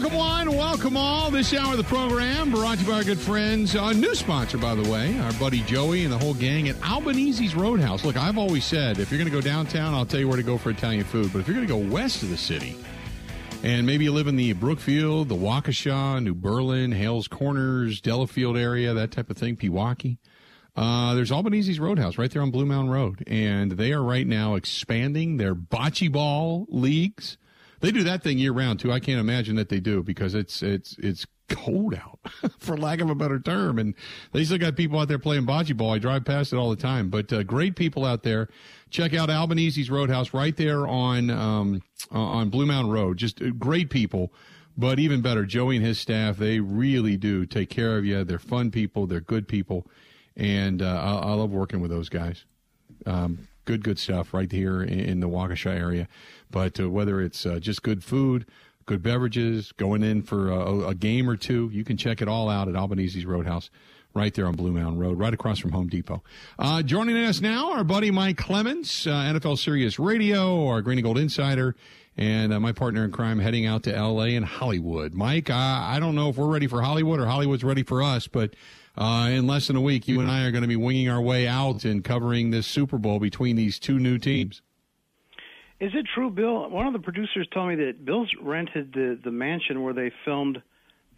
[0.00, 1.30] Welcome one, welcome all.
[1.30, 4.56] This hour of the program brought to you by our good friends, a new sponsor,
[4.56, 8.02] by the way, our buddy Joey and the whole gang at Albanese's Roadhouse.
[8.02, 10.42] Look, I've always said if you're going to go downtown, I'll tell you where to
[10.42, 11.30] go for Italian food.
[11.34, 12.76] But if you're going to go west of the city,
[13.62, 18.94] and maybe you live in the Brookfield, the Waukesha, New Berlin, Hales Corners, Delafield area,
[18.94, 20.16] that type of thing, Pewaukee.
[20.74, 25.36] Uh, there's Albanese's Roadhouse right there on Bluemound Road, and they are right now expanding
[25.36, 27.36] their bocce ball leagues.
[27.80, 28.92] They do that thing year round too.
[28.92, 32.18] I can't imagine that they do because it's it's it's cold out,
[32.58, 33.94] for lack of a better term, and
[34.32, 35.92] they still got people out there playing bocce ball.
[35.92, 38.48] I drive past it all the time, but uh, great people out there.
[38.90, 43.18] Check out Albanese's Roadhouse right there on um, uh, on Bluemound Road.
[43.18, 44.32] Just uh, great people.
[44.76, 48.24] But even better, Joey and his staff, they really do take care of you.
[48.24, 49.06] They're fun people.
[49.06, 49.86] They're good people.
[50.36, 52.44] And uh, I, I love working with those guys.
[53.04, 56.08] Um, good, good stuff right here in, the Waukesha area.
[56.50, 58.44] But uh, whether it's uh, just good food,
[58.84, 62.48] good beverages, going in for a, a, game or two, you can check it all
[62.48, 63.70] out at Albanese's Roadhouse
[64.12, 66.20] right there on Bluemound Road, right across from Home Depot.
[66.58, 71.04] Uh, joining us now, our buddy Mike Clemens, uh, NFL Sirius Radio, our Green and
[71.04, 71.76] Gold Insider,
[72.16, 74.34] and uh, my partner in crime heading out to L.A.
[74.34, 75.14] and Hollywood.
[75.14, 78.56] Mike, I don't know if we're ready for Hollywood or Hollywood's ready for us, but
[78.96, 81.20] uh, in less than a week, you and I are going to be winging our
[81.20, 84.62] way out and covering this Super Bowl between these two new teams.
[85.80, 86.68] Is it true, Bill?
[86.68, 90.62] One of the producers told me that Bill's rented the the mansion where they filmed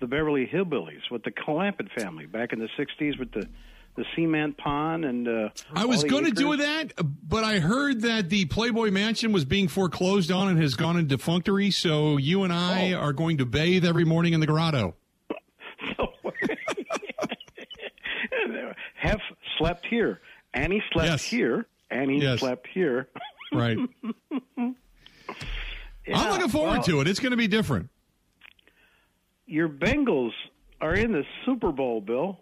[0.00, 3.48] the Beverly Hillbillies with the Clampett family back in the '60s with the
[3.96, 6.92] the cement pond and uh, I was going to do that,
[7.28, 11.18] but I heard that the Playboy Mansion was being foreclosed on and has gone into
[11.18, 11.72] defunctory.
[11.72, 13.00] So you and I oh.
[13.00, 14.94] are going to bathe every morning in the grotto.
[18.94, 19.20] Hef
[19.58, 20.20] slept here.
[20.54, 21.22] Annie slept yes.
[21.24, 21.66] here.
[21.90, 22.40] Annie yes.
[22.40, 23.08] slept here.
[23.52, 23.76] Right.
[24.58, 24.72] yeah,
[26.14, 27.08] I'm looking forward well, to it.
[27.08, 27.90] It's going to be different.
[29.46, 30.32] Your Bengals
[30.80, 32.38] are in the Super Bowl, Bill.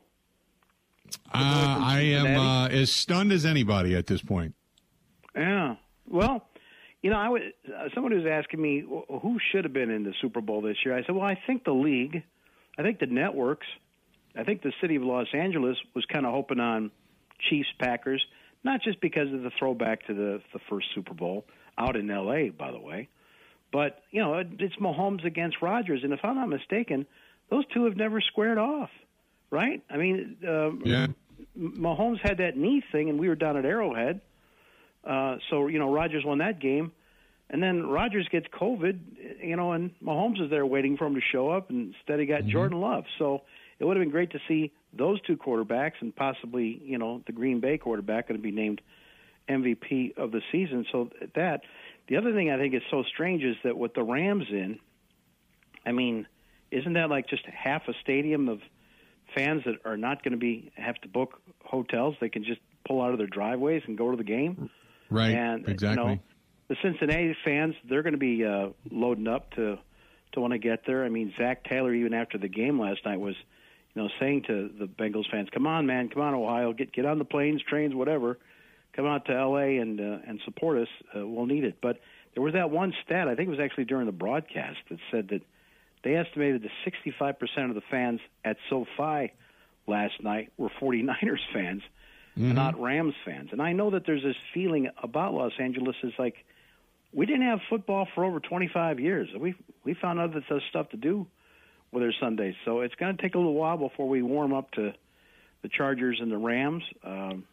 [1.33, 4.55] Uh, I am uh, as stunned as anybody at this point.
[5.35, 5.77] Yeah.
[6.07, 6.47] Well,
[7.03, 10.15] you know, I was uh, someone was asking me who should have been in the
[10.21, 10.97] Super Bowl this year.
[10.97, 12.23] I said, well, I think the league,
[12.79, 13.67] I think the networks,
[14.41, 16.91] I think the city of Los Angeles was kind of hoping on
[17.49, 18.25] Chiefs Packers
[18.65, 21.45] not just because of the throwback to the the first Super Bowl
[21.79, 22.51] out in L.A.
[22.51, 23.09] By the way,
[23.73, 27.07] but you know it's Mahomes against Rodgers, and if I'm not mistaken,
[27.51, 28.91] those two have never squared off,
[29.51, 29.83] right?
[29.91, 31.07] I mean, uh, yeah.
[31.59, 34.21] Mahomes had that knee thing, and we were down at Arrowhead,
[35.05, 36.93] uh, so you know Rodgers won that game.
[37.53, 41.21] And then Rodgers gets COVID, you know, and Mahomes is there waiting for him to
[41.33, 42.51] show up, and instead he got mm-hmm.
[42.51, 43.03] Jordan Love.
[43.19, 43.43] So
[43.81, 47.33] it would have been great to see those two quarterbacks and possibly, you know, the
[47.33, 48.83] Green Bay quarterback going to be named
[49.49, 50.85] MVP of the season.
[50.93, 51.63] So that
[52.07, 54.79] the other thing I think is so strange is that with the Rams in,
[55.87, 56.27] I mean,
[56.71, 58.61] isn't that like just half a stadium of
[59.35, 62.17] fans that are not going to be have to book hotels?
[62.21, 64.69] They can just pull out of their driveways and go to the game.
[65.09, 65.35] Right.
[65.35, 66.03] And exactly.
[66.03, 66.21] You know,
[66.69, 69.79] the Cincinnati fans, they're going to be uh, loading up to
[70.33, 71.05] to want to get there.
[71.05, 73.35] I mean, Zac Taylor, even after the game last night, was
[73.95, 77.07] you know, saying to the Bengals fans, "Come on, man, come on, Ohio, get get
[77.07, 78.39] on the planes, trains, whatever,
[78.93, 79.79] come out to L.A.
[79.79, 80.89] and uh, and support us.
[81.15, 82.01] Uh, we'll need it." But
[82.35, 85.29] there was that one stat, I think it was actually during the broadcast, that said
[85.29, 85.43] that
[86.03, 89.33] they estimated that 65% of the fans at SoFi
[89.87, 91.83] last night were 49ers fans,
[92.39, 92.55] mm-hmm.
[92.55, 93.51] not Rams fans.
[93.53, 96.37] And I know that there's this feeling about Los Angeles is like
[97.13, 99.29] we didn't have football for over 25 years.
[99.39, 101.27] We we found other stuff to do
[101.93, 102.55] with their Sundays.
[102.65, 104.93] So it's going to take a little while before we warm up to
[105.63, 106.85] the Chargers and the Rams.
[107.05, 107.45] Um,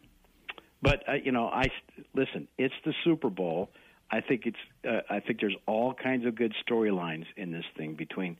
[0.80, 1.70] but uh, you know, I
[2.14, 2.48] listen.
[2.56, 3.70] It's the Super Bowl.
[4.10, 4.56] I think it's.
[4.88, 7.94] Uh, I think there's all kinds of good storylines in this thing.
[7.94, 8.36] Between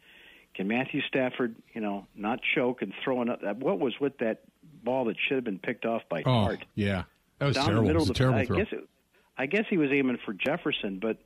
[0.54, 3.56] can Matthew Stafford, you know, not choke and throw up.
[3.58, 4.42] What was with that
[4.84, 6.64] ball that should have been picked off by oh, Hart?
[6.74, 7.04] Yeah,
[7.38, 7.82] that was Down terrible.
[7.82, 8.56] The middle it was a terrible I throw.
[8.56, 8.88] Guess it,
[9.36, 11.18] I guess he was aiming for Jefferson, but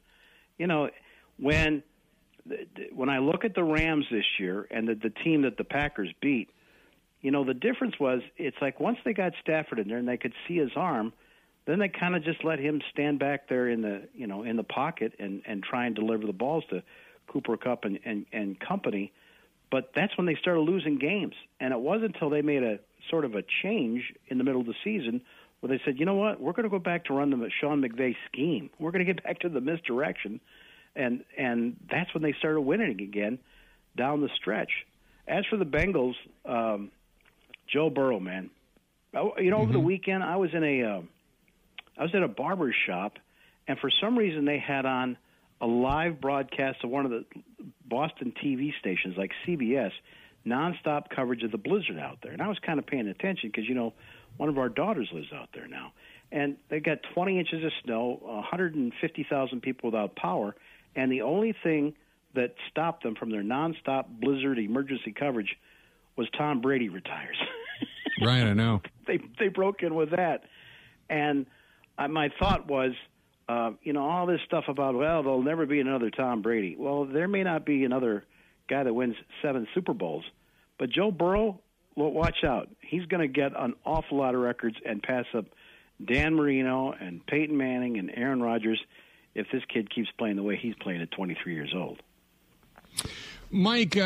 [0.58, 0.90] you know,
[1.38, 1.82] when
[2.92, 6.10] when I look at the Rams this year and the, the team that the Packers
[6.20, 6.50] beat,
[7.20, 10.16] you know, the difference was it's like once they got Stafford in there and they
[10.16, 11.12] could see his arm,
[11.66, 14.56] then they kind of just let him stand back there in the you know in
[14.56, 16.82] the pocket and and try and deliver the balls to
[17.28, 19.12] Cooper Kupp and and, and company.
[19.70, 22.78] But that's when they started losing games, and it wasn't until they made a
[23.08, 25.22] sort of a change in the middle of the season
[25.60, 27.80] where they said, you know what, we're going to go back to run the Sean
[27.80, 28.68] McVay scheme.
[28.80, 30.40] We're going to get back to the misdirection
[30.94, 33.38] and and that's when they started winning again
[33.96, 34.70] down the stretch.
[35.26, 36.90] As for the Bengals, um,
[37.72, 38.50] Joe Burrow, man,
[39.14, 39.62] oh, you know, mm-hmm.
[39.62, 39.86] over the mm-hmm.
[39.86, 41.00] weekend I was in a uh,
[41.98, 43.14] I was at a barber shop,
[43.68, 45.16] and for some reason they had on
[45.60, 47.24] a live broadcast of one of the
[47.86, 49.92] Boston TV stations like CBS
[50.44, 52.32] nonstop coverage of the blizzard out there.
[52.32, 53.92] And I was kind of paying attention because you know
[54.36, 55.92] one of our daughters lives out there now,
[56.32, 60.56] and they got 20 inches of snow, 150,000 people without power,
[60.94, 61.94] and the only thing
[62.34, 65.56] that stopped them from their nonstop blizzard emergency coverage
[66.16, 67.36] was Tom Brady retires.
[68.22, 68.80] right, I know.
[69.04, 70.44] They they broke in with that,
[71.10, 71.46] and
[71.98, 72.92] I, my thought was,
[73.48, 76.76] uh, you know, all this stuff about well, there'll never be another Tom Brady.
[76.78, 78.24] Well, there may not be another
[78.68, 80.24] guy that wins seven Super Bowls,
[80.78, 81.60] but Joe Burrow,
[81.96, 82.68] well, watch out.
[82.80, 85.46] He's going to get an awful lot of records and pass up
[86.04, 88.80] Dan Marino and Peyton Manning and Aaron Rodgers
[89.34, 92.02] if this kid keeps playing the way he's playing at 23 years old.
[93.54, 94.00] Mike, uh,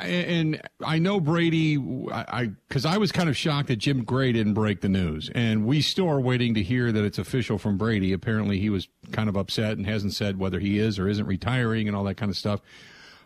[0.00, 1.78] and I know Brady,
[2.10, 5.30] I because I, I, was kind of shocked that Jim Gray didn't break the news,
[5.36, 8.12] and we still are waiting to hear that it's official from Brady.
[8.12, 11.86] Apparently, he was kind of upset and hasn't said whether he is or isn't retiring
[11.86, 12.60] and all that kind of stuff.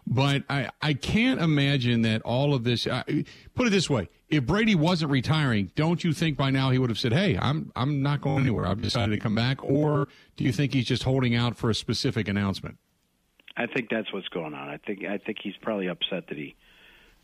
[0.06, 2.84] But I, I can't imagine that all of this.
[2.84, 6.88] Put it this way: if Brady wasn't retiring, don't you think by now he would
[6.88, 8.67] have said, "Hey, I'm I'm not going anywhere.
[8.67, 11.75] I've decided to come back," or do you think he's just holding out for a
[11.75, 12.79] specific announcement?
[13.58, 14.69] I think that's what's going on.
[14.70, 16.56] I think I think he's probably upset that he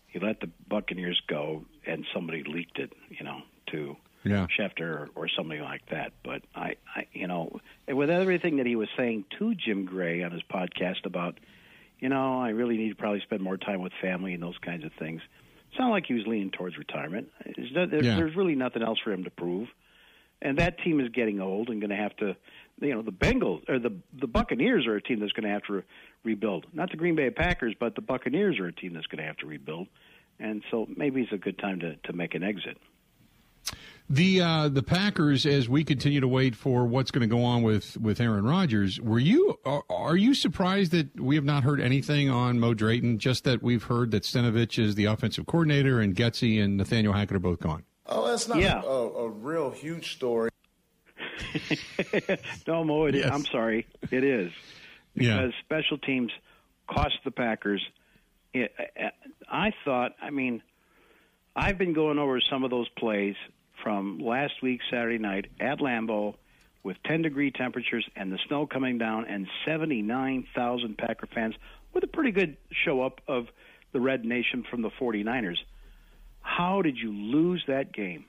[0.07, 3.41] he let the Buccaneers go and somebody leaked it, you know,
[3.73, 4.47] to yeah.
[4.59, 6.13] Schefter or, or somebody like that.
[6.23, 10.33] But I, I, you know, with everything that he was saying to Jim Gray on
[10.33, 11.39] his podcast about,
[12.01, 14.85] you know, I really need to probably spend more time with family and those kinds
[14.85, 15.23] of things.
[15.71, 17.29] It's not like he was leaning towards retirement.
[17.45, 18.17] There's, yeah.
[18.17, 19.69] there's really nothing else for him to prove,
[20.41, 22.37] and that team is getting old and going to have to
[22.81, 25.63] you know the Bengals or the the Buccaneers are a team that's going to have
[25.65, 25.83] to re-
[26.25, 26.67] rebuild.
[26.73, 29.37] Not the Green Bay Packers, but the Buccaneers are a team that's going to have
[29.39, 29.89] to rebuild.
[30.41, 32.79] And so maybe it's a good time to to make an exit.
[34.11, 37.63] The uh, the Packers, as we continue to wait for what's going to go on
[37.63, 41.79] with, with Aaron Rodgers, were you are, are, you surprised that we have not heard
[41.79, 43.19] anything on Mo Drayton?
[43.19, 47.37] Just that we've heard that Stenavich is the offensive coordinator and Getsy and Nathaniel Hackett
[47.37, 47.85] are both gone.
[48.07, 48.81] Oh, that's not yeah.
[48.83, 50.51] a, a, real huge story.
[52.67, 53.27] no, Mo, it yes.
[53.27, 53.31] is.
[53.31, 54.51] I'm sorry, it is
[55.15, 55.61] because yeah.
[55.65, 56.33] special teams
[56.89, 57.87] cost the Packers.
[58.55, 58.75] It,
[59.51, 60.63] I thought, I mean,
[61.55, 63.37] I've been going over some of those plays
[63.83, 66.35] from last week Saturday night at Lambeau
[66.83, 71.55] with 10 degree temperatures and the snow coming down and 79,000 Packer fans
[71.93, 73.47] with a pretty good show up of
[73.93, 75.59] the Red Nation from the 49ers.
[76.41, 78.25] How did you lose that game?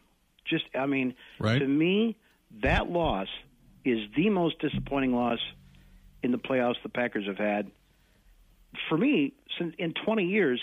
[0.45, 1.59] Just, I mean, right.
[1.59, 2.17] to me,
[2.63, 3.27] that loss
[3.85, 5.39] is the most disappointing loss
[6.23, 7.71] in the playoffs the Packers have had.
[8.87, 10.61] For me, since in 20 years,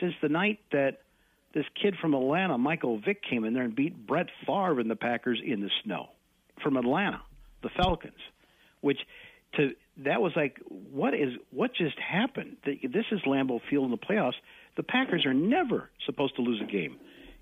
[0.00, 1.02] since the night that
[1.52, 4.96] this kid from Atlanta, Michael Vick, came in there and beat Brett Favre and the
[4.96, 6.10] Packers in the snow
[6.62, 7.20] from Atlanta,
[7.62, 8.20] the Falcons,
[8.80, 8.98] which
[9.56, 9.70] to
[10.04, 12.56] that was like what is what just happened?
[12.64, 14.34] This is Lambeau Field in the playoffs.
[14.76, 16.96] The Packers are never supposed to lose a game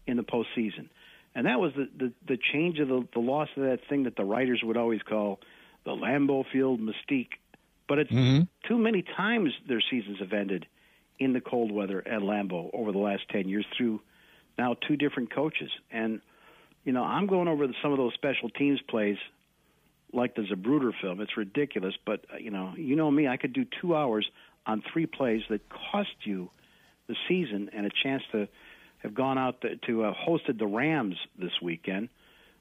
[0.06, 0.88] in the postseason
[1.34, 4.16] and that was the the, the change of the, the loss of that thing that
[4.16, 5.38] the writers would always call
[5.84, 7.38] the Lambeau Field mystique.
[7.88, 8.43] But it's mm-hmm.
[8.66, 10.66] too many times their seasons have ended
[11.19, 14.01] in the cold weather at Lambeau over the last ten years through
[14.56, 15.70] now two different coaches.
[15.91, 16.20] And
[16.84, 19.19] you know, I'm going over some of those special teams plays
[20.13, 21.20] like the Zapruder film.
[21.20, 24.27] It's ridiculous, but uh, you know, you know me, I could do two hours
[24.67, 26.51] on three plays that cost you
[27.08, 28.48] the season and a chance to
[28.98, 32.08] have gone out to, to uh, hosted the Rams this weekend,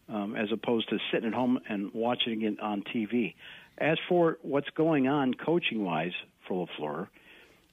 [0.09, 3.33] um, as opposed to sitting at home and watching it on TV.
[3.77, 6.13] As for what's going on coaching wise
[6.47, 7.07] for Lafleur,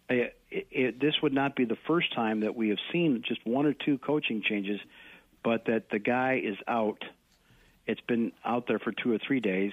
[0.09, 3.67] it, it, this would not be the first time that we have seen just one
[3.67, 4.81] or two coaching changes,
[5.43, 7.03] but that the guy is out.
[7.87, 9.73] It's been out there for two or three days.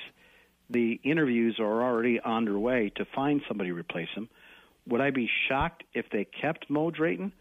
[0.70, 4.30] The interviews are already underway to find somebody to replace him.
[4.88, 7.34] Would I be shocked if they kept Mo Drayton?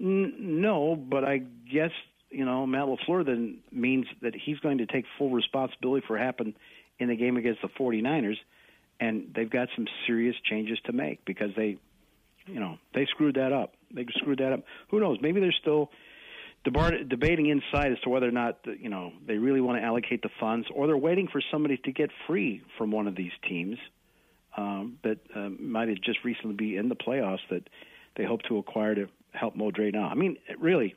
[0.00, 1.90] N- no, but I guess
[2.30, 6.22] you know Matt Lafleur then means that he's going to take full responsibility for what
[6.22, 6.54] happened
[6.98, 8.36] in the game against the 49ers,
[9.00, 11.78] and they've got some serious changes to make because they,
[12.46, 13.74] you know, they screwed that up.
[13.94, 14.64] They screwed that up.
[14.90, 15.18] Who knows?
[15.20, 15.90] Maybe they're still
[16.64, 20.22] debar- debating inside as to whether or not you know they really want to allocate
[20.22, 23.78] the funds, or they're waiting for somebody to get free from one of these teams
[24.56, 27.68] um, that uh, might have just recently be in the playoffs that
[28.16, 30.10] they hope to acquire to help Mo Drayton out.
[30.10, 30.94] I mean, really,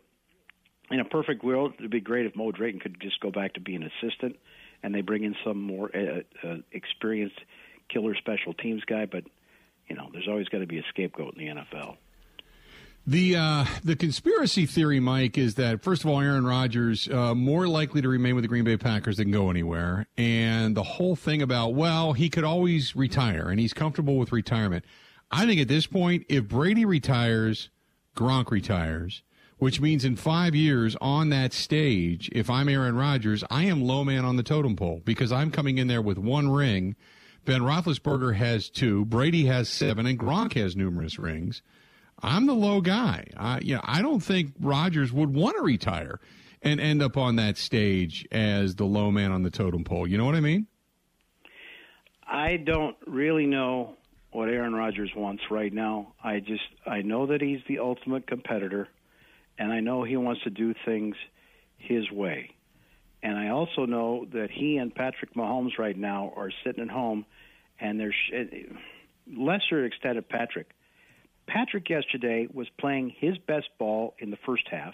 [0.90, 3.60] in a perfect world, it'd be great if Mo Drayton could just go back to
[3.60, 4.36] being an assistant,
[4.82, 7.40] and they bring in some more uh, uh, experienced
[7.90, 9.06] killer special teams guy.
[9.06, 9.24] But
[9.88, 11.98] you know, there's always got to be a scapegoat in the NFL.
[13.06, 17.68] The uh, the conspiracy theory, Mike, is that first of all, Aaron Rodgers uh, more
[17.68, 21.42] likely to remain with the Green Bay Packers than go anywhere, and the whole thing
[21.42, 24.86] about well, he could always retire and he's comfortable with retirement.
[25.32, 27.70] I think at this point, if Brady retires,
[28.16, 29.24] Gronk retires,
[29.58, 34.06] which means in five years on that stage, if I'm Aaron Rodgers, I am low
[34.06, 36.96] man on the totem pole because I'm coming in there with one ring.
[37.46, 41.62] Ben Roethlisberger has two, Brady has seven, and Gronk has numerous rings.
[42.22, 43.26] I'm the low guy.
[43.36, 46.20] I, you know, I don't think Rodgers would want to retire
[46.62, 50.08] and end up on that stage as the low man on the totem pole.
[50.08, 50.68] You know what I mean?
[52.26, 53.96] I don't really know
[54.32, 56.14] what Aaron Rodgers wants right now.
[56.24, 58.88] I just I know that he's the ultimate competitor,
[59.60, 61.16] and I know he wants to do things
[61.78, 62.56] his way.
[63.24, 67.26] And I also know that he and Patrick Mahomes right now are sitting at home,
[67.80, 68.44] and there's eh,
[69.34, 70.70] lesser extent of Patrick.
[71.48, 74.94] Patrick yesterday was playing his best ball in the first half,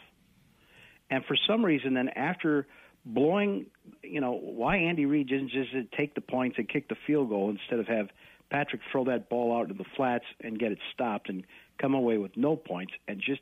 [1.09, 2.67] and for some reason, then after
[3.03, 3.65] blowing,
[4.03, 7.50] you know, why Andy Reid didn't just take the points and kick the field goal
[7.50, 8.09] instead of have
[8.51, 11.45] Patrick throw that ball out to the flats and get it stopped and
[11.79, 13.41] come away with no points and just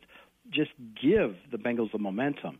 [0.49, 2.59] just give the Bengals the momentum.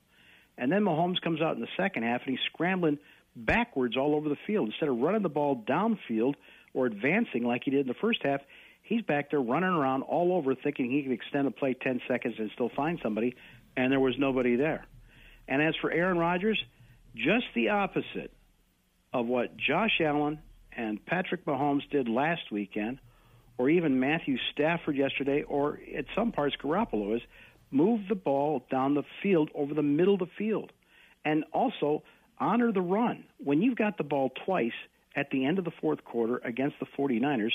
[0.57, 2.97] And then Mahomes comes out in the second half and he's scrambling
[3.35, 6.33] backwards all over the field instead of running the ball downfield
[6.73, 8.41] or advancing like he did in the first half.
[8.81, 12.35] He's back there running around all over, thinking he could extend the play 10 seconds
[12.39, 13.35] and still find somebody,
[13.75, 14.85] and there was nobody there.
[15.47, 16.61] And as for Aaron Rodgers,
[17.15, 18.31] just the opposite
[19.13, 20.39] of what Josh Allen
[20.71, 22.99] and Patrick Mahomes did last weekend,
[23.57, 27.21] or even Matthew Stafford yesterday, or at some parts Garoppolo is
[27.71, 30.71] move the ball down the field over the middle of the field.
[31.25, 32.03] And also
[32.39, 33.25] honor the run.
[33.43, 34.71] When you've got the ball twice
[35.15, 37.51] at the end of the fourth quarter against the 49ers,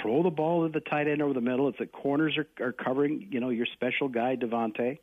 [0.00, 1.68] throw the ball to the tight end over the middle.
[1.68, 4.98] If the corners are, are covering, you know, your special guy, Davante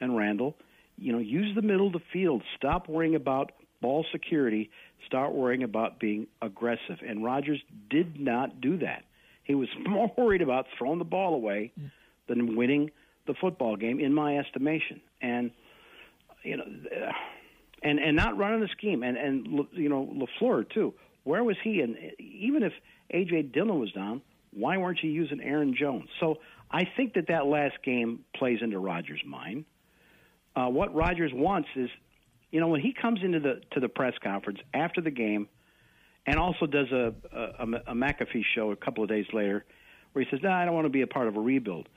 [0.00, 0.56] and Randall,
[0.98, 2.42] you know, use the middle of the field.
[2.56, 4.70] Stop worrying about ball security.
[5.06, 6.98] Start worrying about being aggressive.
[7.06, 9.04] And Rodgers did not do that.
[9.44, 11.90] He was more worried about throwing the ball away mm.
[12.28, 12.90] than winning
[13.26, 15.00] the football game, in my estimation.
[15.20, 15.50] And
[16.42, 16.64] you know,
[17.82, 19.02] and and not running the scheme.
[19.02, 20.08] And and you know,
[20.40, 20.94] Lafleur too.
[21.24, 21.80] Where was he?
[21.80, 22.72] And even if
[23.12, 24.22] AJ Dillon was down,
[24.52, 26.08] why weren't you using Aaron Jones?
[26.18, 26.38] So
[26.70, 29.64] I think that that last game plays into Rodgers' mind.
[30.56, 31.88] Uh, what Rodgers wants is,
[32.50, 35.48] you know, when he comes into the to the press conference after the game,
[36.26, 39.64] and also does a a, a McAfee show a couple of days later,
[40.12, 41.88] where he says, "No, nah, I don't want to be a part of a rebuild."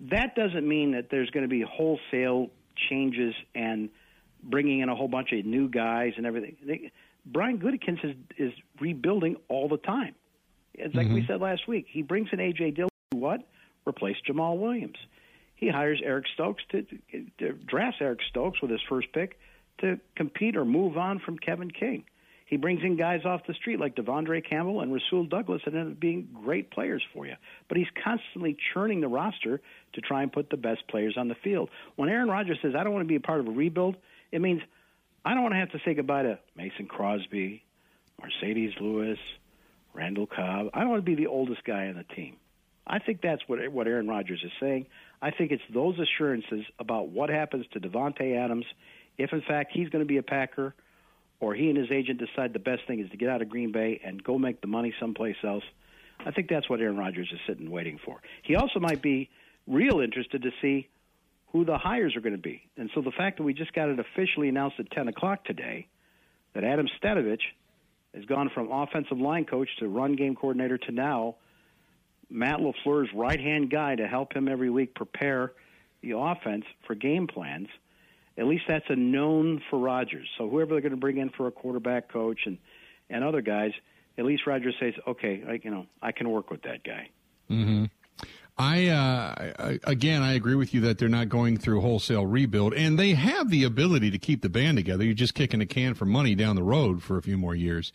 [0.00, 2.50] That doesn't mean that there's going to be wholesale
[2.88, 3.88] changes and
[4.42, 6.56] bringing in a whole bunch of new guys and everything.
[6.64, 6.92] They,
[7.26, 10.14] Brian Gutekunst is, is rebuilding all the time.
[10.74, 11.16] It's like mm-hmm.
[11.16, 11.86] we said last week.
[11.90, 12.88] He brings in AJ Dillon.
[13.10, 13.40] To what?
[13.86, 14.98] Replace Jamaal Williams
[15.58, 16.86] he hires Eric Stokes to,
[17.38, 19.38] to drafts Eric Stokes with his first pick
[19.78, 22.04] to compete or move on from Kevin King.
[22.48, 25.92] He brings in guys off the street like De'Vondre Campbell and Rasul Douglas and end
[25.92, 27.34] up being great players for you.
[27.68, 29.60] But he's constantly churning the roster
[29.92, 31.68] to try and put the best players on the field.
[31.96, 33.96] When Aaron Rodgers says, I don't want to be a part of a rebuild,
[34.32, 34.62] it means
[35.26, 37.62] I don't want to have to say goodbye to Mason Crosby,
[38.18, 39.18] Marcedes Lewis,
[39.92, 40.70] Randall Cobb.
[40.72, 42.36] I don't want to be the oldest guy on the team.
[42.86, 44.86] I think that's what what Aaron Rodgers is saying.
[45.20, 48.64] I think it's those assurances about what happens to Davante Adams
[49.18, 50.74] if, in fact, he's going to be a Packer,
[51.40, 53.72] or he and his agent decide the best thing is to get out of Green
[53.72, 55.64] Bay and go make the money someplace else.
[56.24, 58.20] I think that's what Aaron Rodgers is sitting waiting for.
[58.42, 59.30] He also might be
[59.66, 60.88] real interested to see
[61.52, 62.62] who the hires are going to be.
[62.76, 65.86] And so the fact that we just got it officially announced at 10 o'clock today
[66.54, 67.40] that Adam Stenavich
[68.14, 71.36] has gone from offensive line coach to run game coordinator to now–
[72.30, 75.52] Matt LaFleur's right hand guy to help him every week prepare
[76.02, 77.68] the offense for game plans.
[78.38, 80.28] At least that's a known for Rodgers.
[80.38, 82.58] So whoever they're going to bring in for a quarterback coach and
[83.10, 83.72] and other guys,
[84.18, 87.08] at least Rodgers says, okay, I, you know, I can work with that guy.
[87.50, 87.86] Mm-hmm.
[88.58, 92.74] I, uh, I, again, I agree with you that they're not going through wholesale rebuild,
[92.74, 95.04] and they have the ability to keep the band together.
[95.04, 97.92] You're just kicking a can for money down the road for a few more years,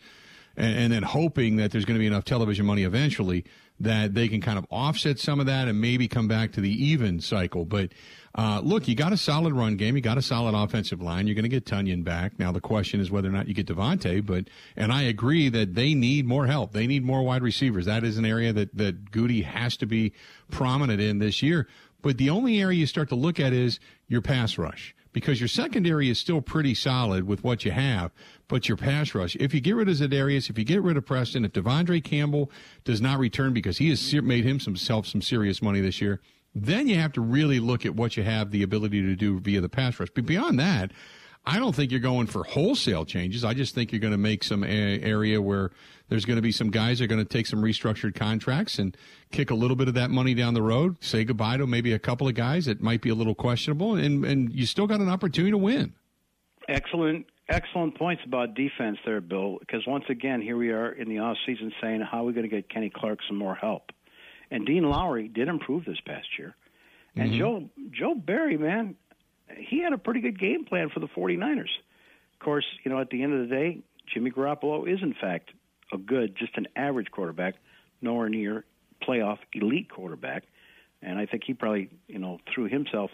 [0.56, 3.44] and, and then hoping that there's going to be enough television money eventually
[3.80, 6.70] that they can kind of offset some of that and maybe come back to the
[6.70, 7.64] even cycle.
[7.64, 7.90] But
[8.36, 11.26] uh, look, you got a solid run game, you got a solid offensive line.
[11.26, 12.38] You're going to get Tonyan back.
[12.38, 14.24] Now the question is whether or not you get Davante.
[14.24, 16.72] But and I agree that they need more help.
[16.72, 17.86] They need more wide receivers.
[17.86, 20.12] That is an area that that Goody has to be
[20.50, 21.68] prominent in this year.
[22.02, 25.48] But the only area you start to look at is your pass rush because your
[25.48, 28.12] secondary is still pretty solid with what you have,
[28.48, 31.06] but your pass rush, if you get rid of Za'Darius, if you get rid of
[31.06, 32.50] Preston, if De'Vondre Campbell
[32.82, 36.20] does not return because he has made himself some serious money this year,
[36.54, 39.60] then you have to really look at what you have the ability to do via
[39.60, 40.10] the pass rush.
[40.14, 40.90] But beyond that,
[41.46, 43.44] I don't think you're going for wholesale changes.
[43.44, 45.70] I just think you're going to make some a- area where
[46.08, 48.96] there's going to be some guys that are going to take some restructured contracts and
[49.30, 50.96] kick a little bit of that money down the road.
[51.02, 54.24] Say goodbye to maybe a couple of guys that might be a little questionable, and
[54.24, 55.94] and you still got an opportunity to win.
[56.68, 59.58] Excellent, excellent points about defense there, Bill.
[59.60, 62.48] Because once again, here we are in the off season saying how are we going
[62.48, 63.90] to get Kenny Clark some more help,
[64.50, 66.54] and Dean Lowry did improve this past year,
[67.16, 67.38] and mm-hmm.
[67.38, 68.96] Joe Joe Barry, man,
[69.56, 71.70] he had a pretty good game plan for the 49ers.
[72.34, 73.78] Of course, you know, at the end of the day,
[74.12, 75.50] Jimmy Garoppolo is in fact
[75.92, 77.54] a good, just an average quarterback,
[78.00, 78.64] nowhere near
[79.06, 80.44] playoff elite quarterback.
[81.02, 83.10] And I think he probably, you know, threw himself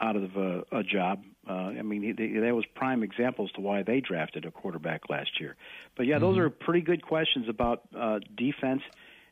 [0.00, 1.22] out of a, a job.
[1.48, 5.08] Uh, I mean, he, they, that was prime examples to why they drafted a quarterback
[5.08, 5.56] last year.
[5.96, 6.24] But yeah, mm-hmm.
[6.24, 8.82] those are pretty good questions about uh, defense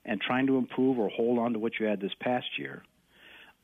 [0.04, 2.82] and trying to improve or hold on to what you had this past year.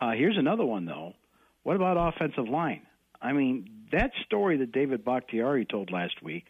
[0.01, 1.15] Uh, here's another one though.
[1.63, 2.83] What about offensive line?
[3.21, 6.47] I mean, that story that David Bakhtiari told last week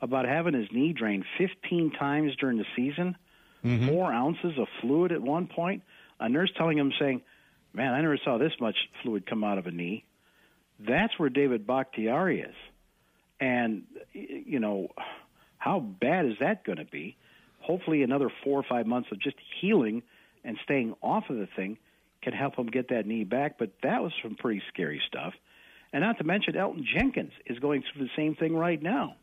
[0.00, 3.16] about having his knee drained 15 times during the season,
[3.64, 3.88] mm-hmm.
[3.88, 5.82] four ounces of fluid at one point.
[6.20, 7.22] A nurse telling him, saying,
[7.72, 10.04] Man, I never saw this much fluid come out of a knee.
[10.78, 12.54] That's where David Bakhtiari is.
[13.40, 13.82] And,
[14.12, 14.88] you know,
[15.58, 17.16] how bad is that going to be?
[17.60, 20.02] Hopefully, another four or five months of just healing
[20.44, 21.78] and staying off of the thing
[22.24, 23.58] can help him get that knee back.
[23.58, 25.34] But that was some pretty scary stuff.
[25.92, 29.14] And not to mention, Elgton Jenkins is going through the same thing right now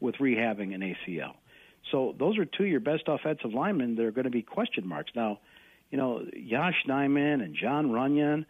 [0.00, 1.34] with rehabbing an ACL.
[1.90, 4.86] So those are two of your best offensive linemen that are going to be question
[4.88, 5.12] marks.
[5.14, 5.40] Now,
[5.90, 8.46] you know, Josh Nijman and Jon Runyan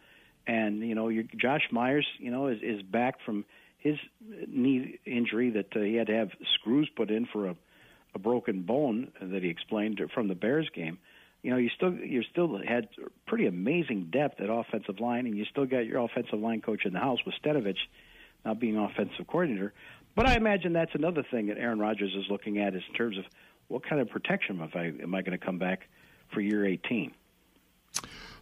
[0.46, 3.44] and, you know, your Josh Myers, you know, is, is back from
[3.78, 3.96] his
[4.48, 7.56] knee injury that uh, he had to have screws put in for a,
[8.14, 10.98] a broken bone that he explained from the Bears game.
[11.46, 12.88] You know, you still you still had
[13.28, 16.92] pretty amazing depth at offensive line, and you still got your offensive line coach in
[16.92, 17.76] the house with Stenavich
[18.44, 19.72] now being offensive coordinator.
[20.16, 23.16] But I imagine that's another thing that Aaron Rodgers is looking at is in terms
[23.16, 23.26] of
[23.68, 25.86] what kind of protection am I am I going to come back
[26.34, 27.14] for year 18.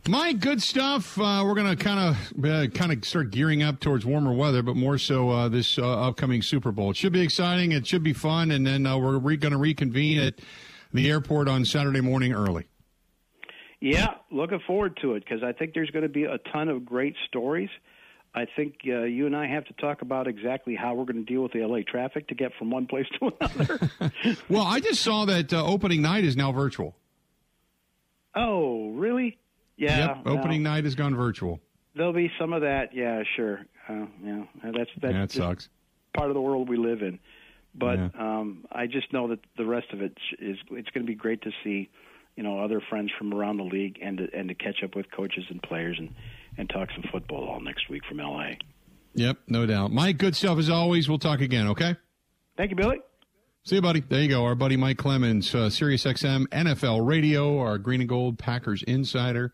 [0.09, 1.19] My good stuff.
[1.19, 4.63] Uh, we're going to kind of uh, kind of start gearing up towards warmer weather,
[4.63, 6.93] but more so uh, this uh, upcoming Super Bowl.
[6.93, 7.73] It should be exciting.
[7.73, 10.37] It should be fun, and then uh, we're re- going to reconvene at
[10.95, 12.65] the airport on Saturday morning early.
[13.85, 16.87] Yeah, looking forward to it because I think there's going to be a ton of
[16.87, 17.69] great stories.
[18.35, 21.31] I think uh, you and I have to talk about exactly how we're going to
[21.31, 23.91] deal with the LA traffic to get from one place to another.
[24.49, 26.97] well, I just saw that uh, opening night is now virtual.
[28.35, 29.37] Oh, really?
[29.77, 30.15] Yeah.
[30.17, 30.71] Yep, opening no.
[30.71, 31.61] night has gone virtual.
[31.95, 32.95] There'll be some of that.
[32.95, 33.67] Yeah, sure.
[33.87, 35.69] Uh, yeah, that's that's yeah, that sucks.
[36.17, 37.19] Part of the world we live in,
[37.75, 38.09] but yeah.
[38.19, 40.57] um, I just know that the rest of it is.
[40.71, 41.91] It's going to be great to see,
[42.37, 45.11] you know, other friends from around the league and to, and to catch up with
[45.11, 46.15] coaches and players and
[46.57, 48.51] and talk some football all next week from LA.
[49.15, 49.93] Yep, no doubt.
[49.93, 51.09] Mike, good stuff as always.
[51.09, 51.97] We'll talk again, okay?
[52.57, 53.01] Thank you, Billy.
[53.65, 54.01] See you, buddy.
[54.01, 54.45] There you go.
[54.45, 59.53] Our buddy Mike Clemens, uh, Sirius XM, NFL Radio, our Green and Gold Packers insider,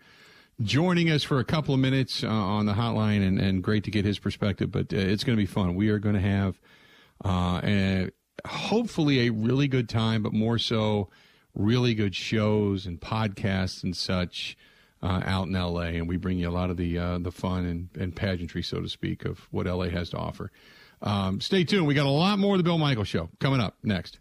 [0.60, 3.90] joining us for a couple of minutes uh, on the hotline, and, and great to
[3.90, 4.70] get his perspective.
[4.72, 5.74] But uh, it's going to be fun.
[5.74, 6.58] We are going to have
[7.24, 8.10] uh, a,
[8.46, 11.08] hopefully a really good time, but more so,
[11.54, 14.56] really good shows and podcasts and such
[15.02, 17.64] uh, out in LA, and we bring you a lot of the uh, the fun
[17.64, 20.50] and, and pageantry, so to speak, of what LA has to offer.
[21.02, 21.86] Um, stay tuned.
[21.86, 24.18] We got a lot more of the Bill Michaels Show coming up next.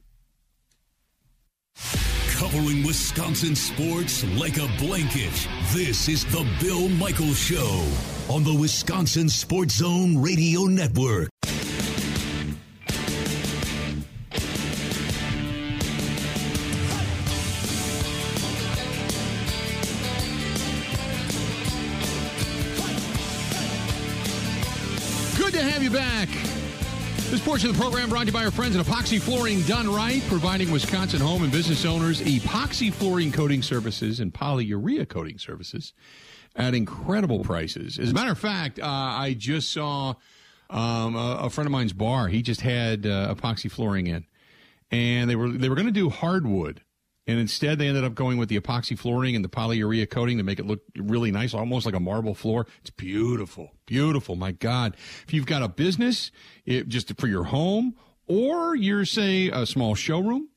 [2.38, 5.48] Covering Wisconsin sports like a blanket.
[5.74, 7.86] This is the Bill Michaels Show
[8.30, 11.29] on the Wisconsin Sports Zone Radio Network.
[25.91, 29.88] This portion of the program brought to you by our friends at Epoxy Flooring Done
[29.88, 35.93] Right, providing Wisconsin home and business owners epoxy flooring coating services and polyurea coating services
[36.56, 37.99] at incredible prices.
[37.99, 40.15] As a matter of fact, uh, I just saw
[40.69, 42.28] um, a, a, friend of mine's bar.
[42.28, 44.25] He just had uh, epoxy flooring in,
[44.91, 46.82] and they were they were going to do hardwood
[47.30, 50.44] and instead, they ended up going with the epoxy flooring and the polyurea coating to
[50.44, 52.65] make it look really nice, almost like a marble floor.
[52.82, 54.36] It's beautiful, beautiful.
[54.36, 54.98] My God.
[55.28, 56.32] If you've got a business,
[56.65, 57.94] it, just for your home,
[58.26, 60.50] or you're, say, a small showroom,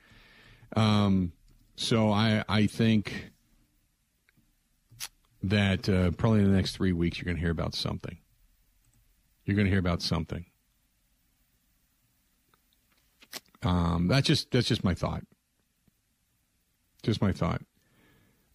[0.75, 1.33] Um,
[1.75, 3.31] so I I think
[5.49, 8.17] that uh, probably in the next three weeks you're going to hear about something.
[9.45, 10.45] You're going to hear about something.
[13.63, 15.23] Um, that's just that's just my thought.
[17.03, 17.61] Just my thought.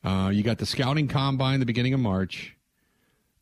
[0.04, 2.56] Uh, you got the scouting combine the beginning of March.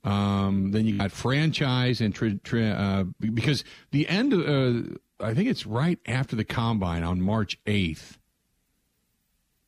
[0.03, 5.35] Um, then you got franchise and tra- tra- uh, because the end, of, uh, I
[5.35, 8.17] think it's right after the combine on March 8th,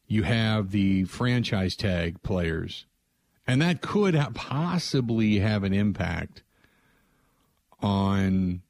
[0.07, 2.87] you have the franchise tag players.
[3.53, 6.43] And that could have possibly have an impact
[7.81, 8.63] on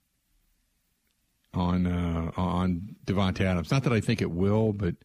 [1.54, 3.70] on uh, on Davante Adams.
[3.70, 4.96] Not that I think it will, but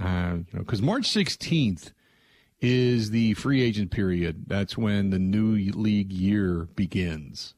[0.00, 1.92] uh, you know, because March 16th
[2.60, 4.46] is the free agent period.
[4.48, 7.54] That's when the new league year begins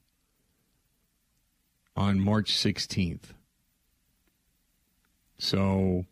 [1.97, 3.33] on March 16th.
[5.39, 6.05] So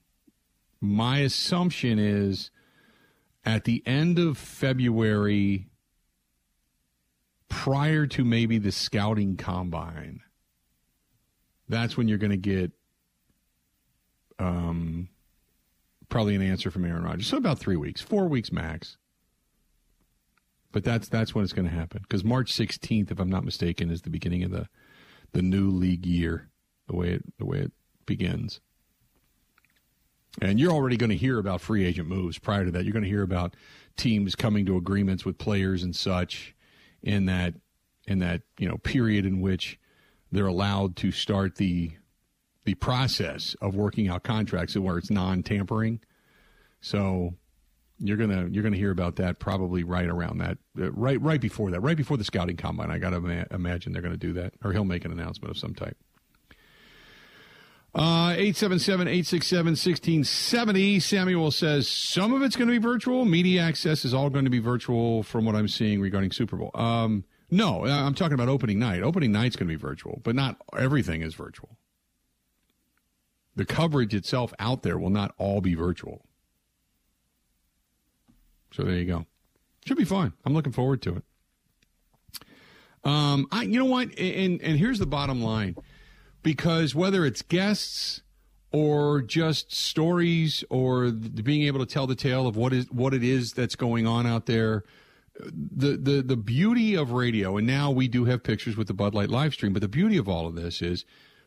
[0.80, 2.50] my assumption is
[3.46, 5.68] at the end of February,
[7.48, 10.20] prior to maybe the scouting combine,
[11.68, 12.72] that's when you're going to get
[14.40, 15.08] um,
[16.08, 17.28] probably an answer from Aaron Rodgers.
[17.28, 18.98] So about three weeks, four weeks max.
[20.72, 23.90] But that's that's when it's going to happen because March 16th, if I'm not mistaken,
[23.90, 24.68] is the beginning of the
[25.32, 26.50] the new league year,
[26.86, 27.72] the way it the way it
[28.04, 28.60] begins.
[30.40, 32.84] And you're already going to hear about free agent moves prior to that.
[32.84, 33.54] You're going to hear about
[33.96, 36.54] teams coming to agreements with players and such
[37.02, 37.54] in that
[38.06, 39.78] in that you know period in which
[40.30, 41.92] they're allowed to start the
[42.64, 46.00] the process of working out contracts where it's non-tampering.
[46.80, 47.34] So
[47.98, 51.70] you're gonna you're gonna hear about that probably right around that uh, right right before
[51.70, 52.90] that right before the scouting combine.
[52.90, 55.50] I got to ma- imagine they're going to do that, or he'll make an announcement
[55.50, 55.96] of some type.
[57.96, 61.00] Uh, 877-867-1670.
[61.00, 63.24] Samuel says some of it's going to be virtual.
[63.24, 66.70] Media access is all going to be virtual from what I'm seeing regarding Super Bowl.
[66.74, 69.02] Um, no, I'm talking about opening night.
[69.02, 71.78] Opening night's going to be virtual, but not everything is virtual
[73.56, 76.22] the coverage itself out there will not all be virtual.
[78.72, 79.26] So there you go.
[79.86, 80.34] Should be fun.
[80.44, 81.22] I'm looking forward to it.
[83.02, 84.18] Um, I, you know what?
[84.18, 85.76] And and here's the bottom line,
[86.46, 88.22] because whether it's guests
[88.70, 93.24] or just stories or being able to tell the tale of what is what it
[93.24, 94.84] is that's going on out there,
[95.40, 99.12] the the the beauty of radio, and now we do have pictures with the Bud
[99.12, 101.04] Light live stream, but the beauty of all of this is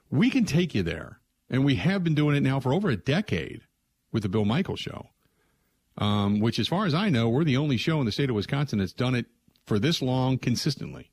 [0.09, 2.97] we can take you there and we have been doing it now for over a
[2.97, 3.61] decade
[4.11, 5.11] with the Bill Michaels Show.
[5.97, 8.35] Um, which, as far as I know, we're the only show in the state of
[8.35, 9.27] Wisconsin that's done it
[9.65, 11.11] for this long consistently.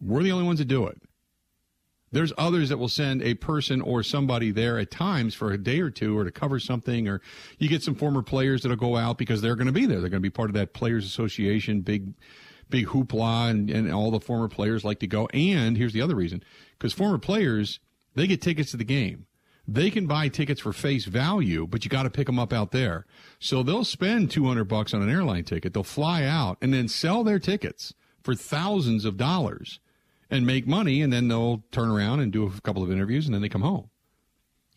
[0.00, 1.00] We're the only ones that do it.
[2.12, 5.80] There's others that will send a person or somebody there at times for a day
[5.80, 7.20] or two or to cover something, or
[7.58, 10.00] you get some former players that'll go out because they're going to be there.
[10.00, 12.14] They're going to be part of that players association, big,
[12.70, 15.26] big hoopla, and, and all the former players like to go.
[15.34, 16.42] And here's the other reason
[16.78, 17.80] because former players,
[18.14, 19.26] they get tickets to the game
[19.68, 22.70] they can buy tickets for face value, but you got to pick them up out
[22.70, 23.04] there.
[23.40, 25.74] So they'll spend 200 bucks on an airline ticket.
[25.74, 27.92] They'll fly out and then sell their tickets
[28.22, 29.80] for thousands of dollars
[30.30, 31.02] and make money.
[31.02, 33.62] And then they'll turn around and do a couple of interviews and then they come
[33.62, 33.90] home.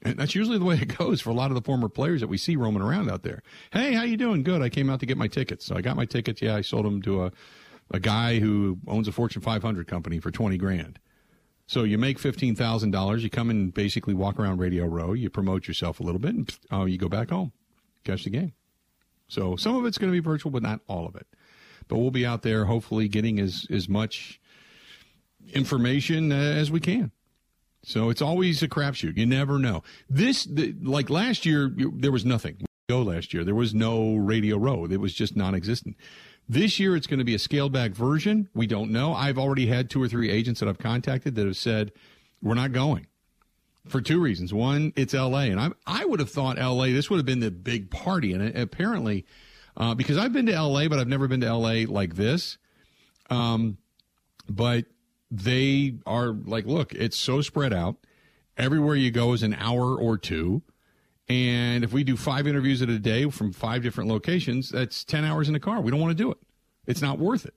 [0.01, 2.27] And that's usually the way it goes for a lot of the former players that
[2.27, 3.41] we see roaming around out there.
[3.71, 4.43] Hey, how you doing?
[4.43, 4.61] Good.
[4.61, 5.65] I came out to get my tickets.
[5.65, 6.41] So I got my tickets.
[6.41, 7.31] Yeah, I sold them to a,
[7.91, 10.99] a guy who owns a Fortune 500 company for 20 grand.
[11.69, 13.23] So you make fifteen thousand dollars.
[13.23, 15.13] You come and basically walk around Radio Row.
[15.13, 17.51] You promote yourself a little bit, and oh, you go back home,
[18.03, 18.53] catch the game.
[19.27, 21.27] So some of it's going to be virtual, but not all of it.
[21.87, 24.41] But we'll be out there, hopefully, getting as as much
[25.53, 27.11] information uh, as we can.
[27.83, 29.17] So it's always a crapshoot.
[29.17, 29.83] You never know.
[30.09, 32.65] This, the, like last year, there was nothing.
[32.89, 34.85] Go last year, there was no Radio Row.
[34.85, 35.95] It was just non-existent.
[36.47, 38.49] This year, it's going to be a scaled back version.
[38.55, 39.13] We don't know.
[39.13, 41.91] I've already had two or three agents that I've contacted that have said,
[42.41, 43.05] we're not going
[43.87, 44.53] for two reasons.
[44.53, 45.41] One, it's LA.
[45.41, 48.33] And I, I would have thought LA, this would have been the big party.
[48.33, 49.25] And apparently,
[49.77, 52.57] uh, because I've been to LA, but I've never been to LA like this.
[53.29, 53.77] Um,
[54.49, 54.85] but
[55.31, 57.97] they are like, look, it's so spread out.
[58.57, 60.61] Everywhere you go is an hour or two.
[61.27, 65.23] And if we do five interviews at a day from five different locations, that's 10
[65.23, 65.79] hours in a car.
[65.79, 66.37] We don't want to do it.
[66.87, 67.53] It's not worth it.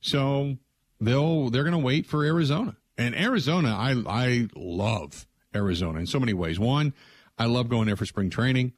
[0.00, 0.56] So
[1.00, 2.76] they'll, they're going to wait for Arizona.
[2.96, 6.58] And Arizona, I, I love Arizona in so many ways.
[6.58, 6.94] One,
[7.38, 8.72] I love going there for spring training.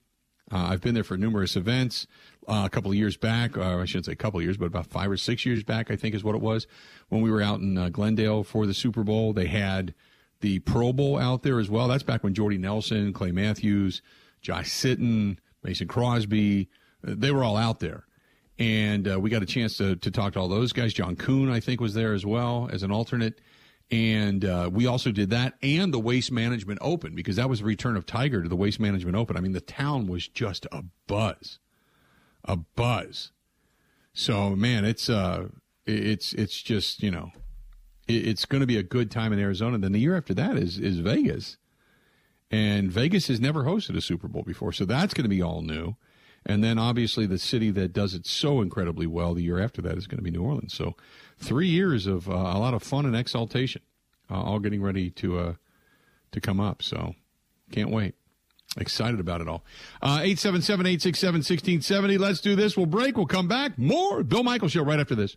[0.53, 2.07] Uh, I've been there for numerous events.
[2.49, 4.67] Uh, a couple of years back, uh, I shouldn't say a couple of years, but
[4.67, 6.67] about five or six years back, I think is what it was,
[7.09, 9.33] when we were out in uh, Glendale for the Super Bowl.
[9.33, 9.95] They had
[10.41, 11.87] the Pro Bowl out there as well.
[11.87, 14.03] That's back when Jordy Nelson, Clay Matthews,
[14.41, 16.69] Josh Sitton, Mason Crosby,
[17.07, 18.05] uh, they were all out there.
[18.59, 20.93] And uh, we got a chance to, to talk to all those guys.
[20.93, 23.41] John Kuhn, I think, was there as well as an alternate.
[23.90, 27.64] And uh, we also did that and the Waste Management Open because that was the
[27.64, 29.37] return of Tiger to the Waste Management Open.
[29.37, 31.59] I mean, the town was just a buzz,
[32.44, 33.33] a buzz.
[34.12, 35.48] So man, it's uh,
[35.87, 37.33] it's it's just you know,
[38.07, 39.79] it's going to be a good time in Arizona.
[39.79, 41.57] Then the year after that is is Vegas,
[42.50, 45.62] and Vegas has never hosted a Super Bowl before, so that's going to be all
[45.62, 45.96] new.
[46.46, 49.98] And then obviously the city that does it so incredibly well the year after that
[49.98, 50.72] is going to be New Orleans.
[50.72, 50.94] So
[51.38, 53.83] three years of uh, a lot of fun and exaltation,
[54.31, 55.55] uh, all getting ready to uh,
[56.33, 56.83] to come up.
[56.83, 57.14] So
[57.70, 58.14] can't wait.
[58.79, 59.64] Excited about it all.
[60.00, 62.18] Uh, 877 867 1670.
[62.18, 62.76] Let's do this.
[62.76, 63.16] We'll break.
[63.16, 63.76] We'll come back.
[63.76, 65.37] More Bill Michaels Show right after this.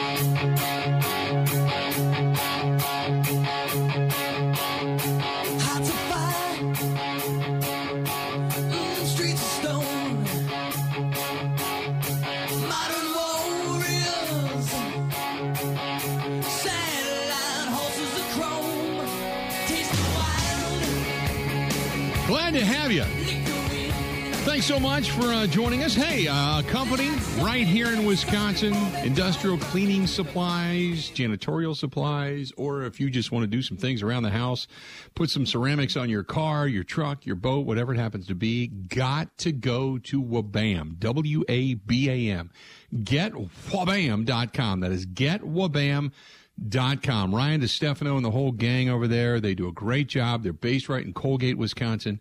[24.51, 25.95] Thanks so much for uh, joining us.
[25.95, 33.09] Hey, uh, company right here in Wisconsin, industrial cleaning supplies, janitorial supplies, or if you
[33.09, 34.67] just want to do some things around the house,
[35.15, 38.67] put some ceramics on your car, your truck, your boat, whatever it happens to be,
[38.67, 42.51] got to go to Wabam, W A B A M.
[42.93, 44.81] GetWabam.com.
[44.81, 46.11] That is getwabam.com.
[46.67, 47.33] Dot com.
[47.33, 50.43] Ryan DeStefano and the whole gang over there, they do a great job.
[50.43, 52.19] They're based right in Colgate, Wisconsin,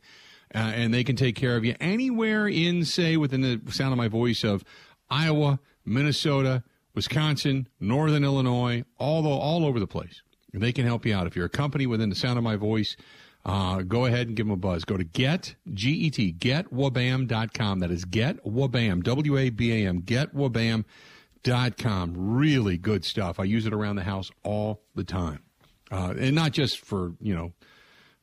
[0.54, 3.98] uh, and they can take care of you anywhere in, say, within the sound of
[3.98, 4.64] my voice of
[5.08, 10.22] Iowa, Minnesota, Wisconsin, Northern Illinois, all the, all over the place.
[10.52, 11.28] They can help you out.
[11.28, 12.96] If you're a company within the sound of my voice,
[13.44, 14.84] uh, go ahead and give them a buzz.
[14.84, 17.80] Go to get, G-E-T, getwabam.com.
[17.80, 22.14] That is getwabam, W-A-B-A-M, getwabam.com.
[22.16, 23.40] Really good stuff.
[23.40, 25.42] I use it around the house all the time,
[25.90, 27.52] uh, and not just for you know,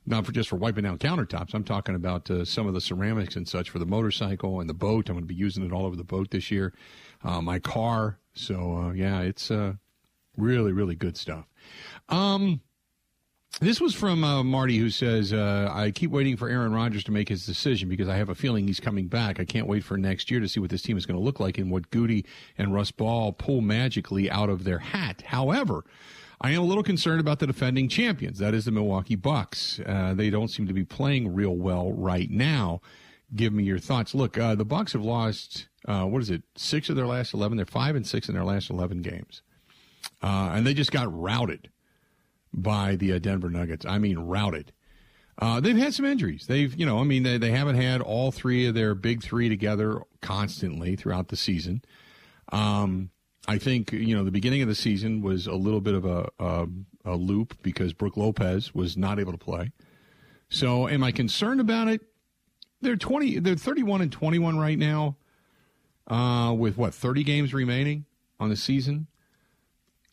[0.08, 1.54] not for just for wiping down countertops.
[1.54, 4.74] I'm talking about uh, some of the ceramics and such for the motorcycle and the
[4.74, 5.10] boat.
[5.10, 6.74] I'm going to be using it all over the boat this year.
[7.24, 8.17] Uh, my car.
[8.34, 9.74] So uh, yeah, it's uh,
[10.38, 11.46] really really good stuff.
[12.10, 12.62] Um,
[13.60, 17.12] this was from uh, Marty, who says, uh, I keep waiting for Aaron Rodgers to
[17.12, 19.39] make his decision because I have a feeling he's coming back.
[19.39, 21.39] I can't wait for next year to see what this team is going to look
[21.39, 22.24] like and what Goody
[22.58, 25.24] and Russ Ball pull magically out of their hat.
[25.26, 25.86] However,
[26.39, 28.38] I am a little concerned about the defending champions.
[28.39, 29.80] That is the Milwaukee Bucks.
[29.86, 32.82] Uh, they don't seem to be playing real well right now.
[33.36, 34.13] Give me your thoughts.
[34.13, 37.58] Look, uh, the Bucks have lost, uh, what is it, six of their last 11?
[37.58, 39.41] They're five and six in their last 11 games.
[40.21, 41.69] Uh, and they just got routed
[42.54, 43.86] by the uh, Denver Nuggets.
[43.86, 44.71] I mean, routed.
[45.39, 46.45] Uh, they've had some injuries.
[46.47, 49.50] They've, you know, I mean, they, they haven't had all three of their big three
[49.50, 51.82] together constantly throughout the season.
[52.52, 53.10] Um,
[53.48, 56.30] I think, you know, the beginning of the season was a little bit of a,
[56.40, 56.68] a,
[57.06, 59.72] a loop because Brook Lopez was not able to play.
[60.50, 62.02] So, am I concerned about it?
[62.82, 65.18] They're 20, they're 31 and 21 right now,
[66.08, 68.06] uh, with what, 30 games remaining
[68.40, 69.08] on the season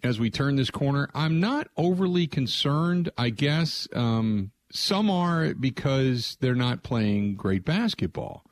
[0.02, 1.10] as we turn this corner.
[1.14, 3.88] I'm not overly concerned, I guess.
[3.94, 8.44] Um, some are because they're not playing great basketball.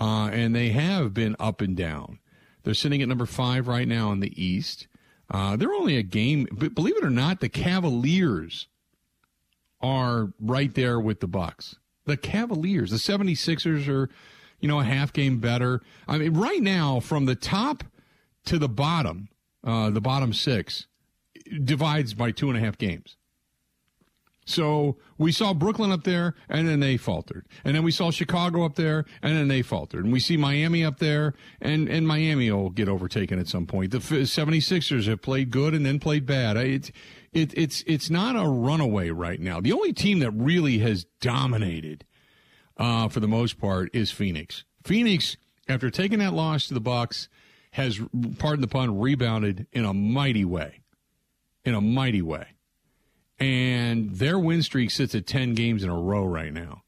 [0.00, 2.18] Uh, and they have been up and down.
[2.62, 4.86] They're sitting at number five right now in the East.
[5.30, 8.68] Uh, they're only a game, but believe it or not, the Cavaliers
[9.80, 11.76] are right there with the Bucks.
[12.04, 14.08] The Cavaliers, the 76ers are,
[14.60, 15.80] you know, a half game better.
[16.06, 17.84] I mean, right now, from the top
[18.44, 19.28] to the bottom,
[19.64, 20.86] uh, the bottom six,
[21.64, 23.16] divides by two and a half games.
[24.44, 27.46] So we saw Brooklyn up there, and then they faltered.
[27.64, 30.04] And then we saw Chicago up there, and then they faltered.
[30.04, 33.92] And we see Miami up there, and, and Miami will get overtaken at some point.
[33.92, 36.56] The 76ers have played good and then played bad.
[36.56, 36.90] It's,
[37.32, 39.60] it, it's, it's not a runaway right now.
[39.60, 42.04] The only team that really has dominated,
[42.76, 44.64] uh, for the most part, is Phoenix.
[44.82, 45.36] Phoenix,
[45.68, 47.28] after taking that loss to the Bucks,
[47.72, 48.00] has,
[48.38, 50.80] pardon the pun, rebounded in a mighty way.
[51.64, 52.51] In a mighty way
[53.38, 56.82] and their win streak sits at 10 games in a row right now.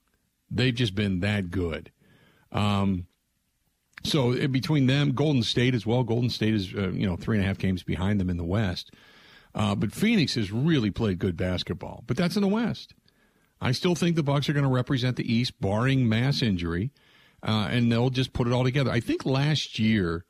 [0.50, 1.90] They've just been that good.
[2.52, 3.06] Um,
[4.04, 6.04] so between them, Golden State as well.
[6.04, 8.44] Golden State is, uh, you know, three and a half games behind them in the
[8.44, 8.92] West.
[9.54, 12.04] Uh, but Phoenix has really played good basketball.
[12.06, 12.94] But that's in the West.
[13.60, 16.90] I still think the Bucks are going to represent the East, barring mass injury,
[17.42, 18.90] uh, and they'll just put it all together.
[18.90, 20.26] I think last year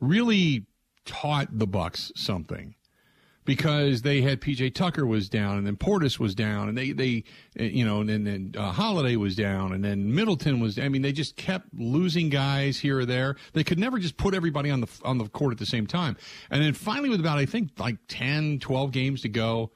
[0.00, 0.66] really
[1.04, 2.74] taught the Bucks something
[3.46, 7.24] because they had PJ Tucker was down and then Portis was down and they they
[7.54, 11.12] you know and then uh, Holiday was down and then Middleton was I mean they
[11.12, 13.36] just kept losing guys here or there.
[13.54, 16.16] They could never just put everybody on the on the court at the same time.
[16.50, 19.70] And then finally with about I think like 10 12 games to go,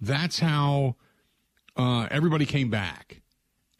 [0.00, 0.96] that's how
[1.76, 3.21] uh, everybody came back.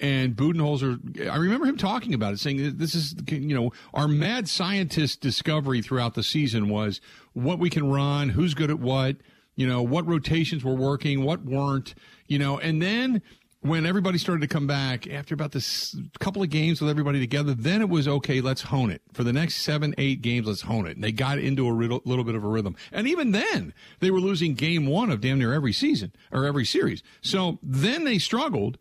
[0.02, 4.48] And Budenholzer, I remember him talking about it, saying this is, you know, our mad
[4.48, 7.00] scientist discovery throughout the season was
[7.34, 9.16] what we can run, who's good at what,
[9.54, 11.94] you know, what rotations were working, what weren't,
[12.26, 13.22] you know, and then
[13.60, 17.54] when everybody started to come back after about this couple of games with everybody together,
[17.54, 18.40] then it was okay.
[18.40, 20.48] Let's hone it for the next seven, eight games.
[20.48, 20.96] Let's hone it.
[20.96, 22.74] And they got into a little, little bit of a rhythm.
[22.90, 26.64] And even then, they were losing game one of damn near every season or every
[26.64, 27.04] series.
[27.20, 28.78] So then they struggled,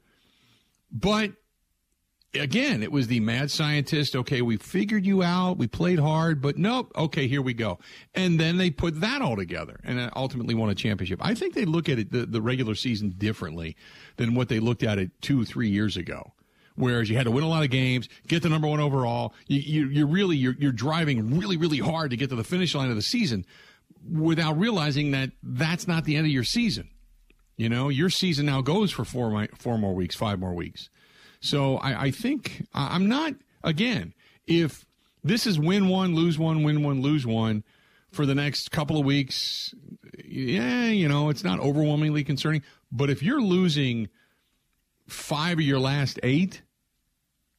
[0.92, 1.32] but
[2.34, 4.16] again, it was the mad scientist.
[4.16, 5.58] Okay, we figured you out.
[5.58, 6.92] We played hard, but nope.
[6.96, 7.80] Okay, here we go.
[8.14, 11.20] And then they put that all together and ultimately won a championship.
[11.22, 13.76] I think they look at it, the, the regular season differently
[14.18, 16.34] than what they looked at it two, three years ago.
[16.76, 19.34] Whereas you had to win a lot of games, get the number one overall.
[19.48, 22.74] You, you, you're really, you're, you're driving really, really hard to get to the finish
[22.74, 23.46] line of the season
[24.10, 26.90] without realizing that that's not the end of your season.
[27.62, 30.90] You know, your season now goes for four, four more weeks, five more weeks.
[31.42, 34.16] So I, I think I'm not, again,
[34.48, 34.84] if
[35.24, 37.64] this is win one, lose one, win one, lose one
[38.12, 39.76] for the next couple of weeks,
[40.26, 42.64] yeah, you know, it's not overwhelmingly concerning.
[42.92, 44.10] But if you're losing
[45.08, 46.64] five of your last eight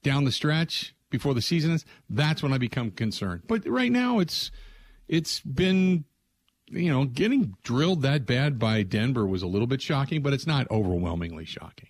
[0.02, 3.42] down the stretch before the season is, that's when I become concerned.
[3.46, 4.50] But right now, it's
[5.06, 6.06] it's been
[6.72, 10.46] you know getting drilled that bad by Denver was a little bit shocking, but it's
[10.46, 11.88] not overwhelmingly shocking.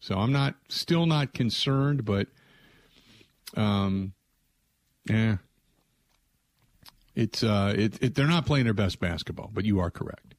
[0.00, 2.28] So I'm not still not concerned, but
[3.56, 4.12] um,
[5.08, 5.36] yeah,
[7.14, 9.50] it's uh, it, it, they're not playing their best basketball.
[9.52, 10.34] But you are correct.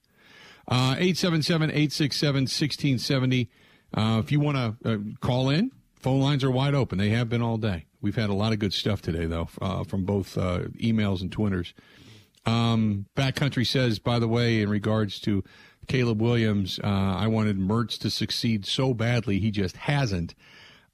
[0.67, 3.49] Uh, eight seven seven eight six seven sixteen seventy.
[3.93, 6.97] Uh, if you want to uh, call in, phone lines are wide open.
[6.97, 7.85] They have been all day.
[8.01, 11.31] We've had a lot of good stuff today, though, uh, from both uh, emails and
[11.31, 11.73] twitters.
[12.47, 15.43] Um, Backcountry says, by the way, in regards to
[15.87, 16.79] Caleb Williams.
[16.83, 19.39] Uh, I wanted Mertz to succeed so badly.
[19.39, 20.35] He just hasn't.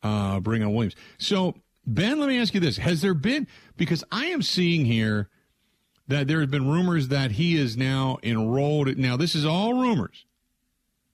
[0.02, 0.96] Uh, bring on Williams.
[1.18, 2.78] So, Ben, let me ask you this.
[2.78, 5.30] Has there been, because I am seeing here
[6.08, 8.98] that there have been rumors that he is now enrolled.
[8.98, 10.26] Now, this is all rumors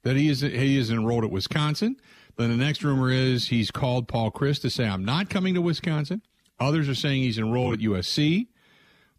[0.03, 1.97] that he is, he is enrolled at Wisconsin.
[2.37, 5.61] Then the next rumor is he's called Paul Chryst to say, I'm not coming to
[5.61, 6.23] Wisconsin.
[6.59, 8.47] Others are saying he's enrolled at USC.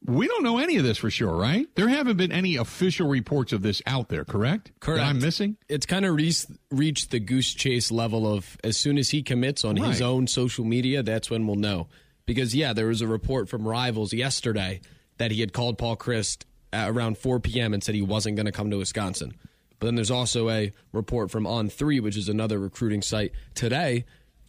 [0.05, 1.67] We don't know any of this for sure, right?
[1.75, 4.73] There haven't been any official reports of this out there, correct?
[4.81, 4.99] Correct.
[4.99, 5.57] That I'm missing?
[5.69, 6.33] It's kind of re-
[6.71, 9.89] reached the goose chase level of as soon as he commits on right.
[9.89, 11.89] his own social media, that's when we'll know.
[12.25, 14.81] Because, yeah, there was a report from Rivals yesterday
[15.19, 17.75] that he had called Paul Chryst around 4 p.m.
[17.75, 19.35] and said he wasn't going to come to Wisconsin.
[19.79, 24.05] But then there's also a report from On3, which is another recruiting site today,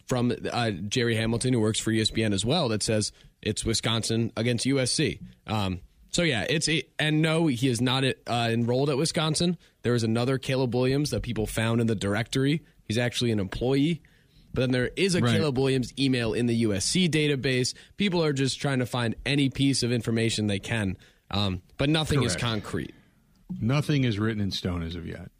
[0.06, 4.64] from uh, Jerry Hamilton, who works for ESPN as well, that says it's Wisconsin against
[4.66, 5.20] USC.
[5.46, 9.56] Um, so yeah, it's and no, he is not uh, enrolled at Wisconsin.
[9.82, 12.62] There is another Caleb Williams that people found in the directory.
[12.86, 14.02] He's actually an employee.
[14.54, 15.34] But then there is a right.
[15.34, 17.72] Caleb Williams email in the USC database.
[17.96, 20.98] People are just trying to find any piece of information they can,
[21.30, 22.36] um, but nothing Correct.
[22.36, 22.94] is concrete.
[23.60, 25.30] Nothing is written in stone as of yet.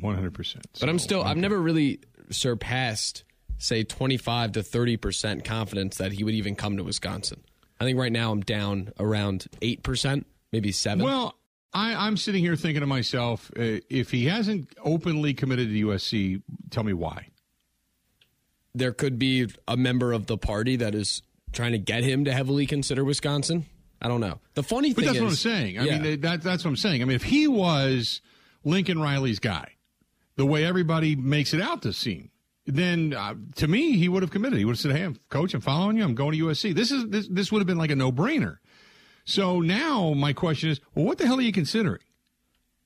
[0.00, 0.66] One hundred percent.
[0.80, 1.20] But I'm still.
[1.20, 1.28] Okay.
[1.28, 3.24] I've never really surpassed
[3.58, 7.42] say 25 to 30% confidence that he would even come to Wisconsin.
[7.80, 11.34] I think right now I'm down around 8%, maybe 7 Well,
[11.72, 16.42] I, am sitting here thinking to myself, uh, if he hasn't openly committed to USC,
[16.70, 17.28] tell me why.
[18.74, 22.32] There could be a member of the party that is trying to get him to
[22.32, 23.66] heavily consider Wisconsin.
[24.00, 24.40] I don't know.
[24.54, 25.78] The funny thing but that's is, what I'm saying.
[25.78, 25.98] I yeah.
[25.98, 27.02] mean, that, that's what I'm saying.
[27.02, 28.20] I mean, if he was
[28.64, 29.72] Lincoln Riley's guy,
[30.36, 32.30] the way everybody makes it out to seem,
[32.66, 34.58] then uh, to me he would have committed.
[34.58, 36.04] He would have said, "Hey, coach, I'm following you.
[36.04, 38.58] I'm going to USC." This is this this would have been like a no brainer.
[39.24, 42.00] So now my question is, well, what the hell are you considering?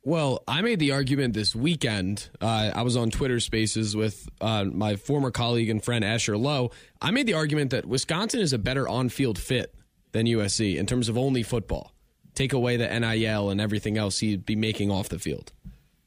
[0.03, 2.31] Well, I made the argument this weekend.
[2.41, 6.70] Uh, I was on Twitter Spaces with uh, my former colleague and friend Asher Lowe.
[7.03, 9.74] I made the argument that Wisconsin is a better on-field fit
[10.12, 11.93] than USC in terms of only football.
[12.35, 15.53] Take away the NIL and everything else he'd be making off the field.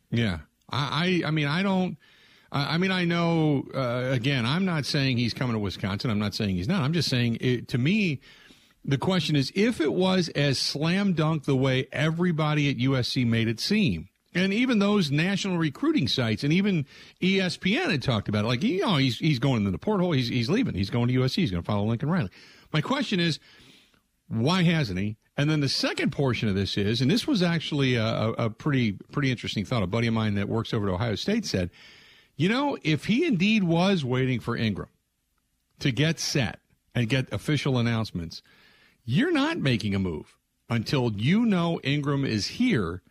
[0.09, 0.39] Yeah,
[0.71, 1.97] I, I, I mean, I don't.
[2.55, 3.65] I mean, I know.
[3.73, 6.11] Uh, again, I'm not saying he's coming to Wisconsin.
[6.11, 6.83] I'm not saying he's not.
[6.83, 8.21] I'm just saying, it, to me,
[8.85, 13.47] the question is if it was as slam dunk the way everybody at USC made
[13.47, 16.85] it seem, and even those national recruiting sites and even
[17.21, 20.27] ESPN had talked about it, like, you know, he's, he's going into the porthole, he's,
[20.27, 22.29] he's leaving, he's going to USC, he's going to follow Lincoln Riley.
[22.71, 23.39] My question is,
[24.27, 25.17] why hasn't he?
[25.37, 28.93] And then the second portion of this is, and this was actually a, a, pretty
[29.11, 29.81] pretty interesting thought.
[29.81, 31.71] A buddy of mine that works over at Ohio State said,
[32.35, 34.87] you know, if he indeed was waiting for Engram
[35.79, 36.59] to get set
[36.95, 38.41] and get official announcements,
[39.05, 40.37] you're not making a move
[40.69, 43.01] until you know Engram is here.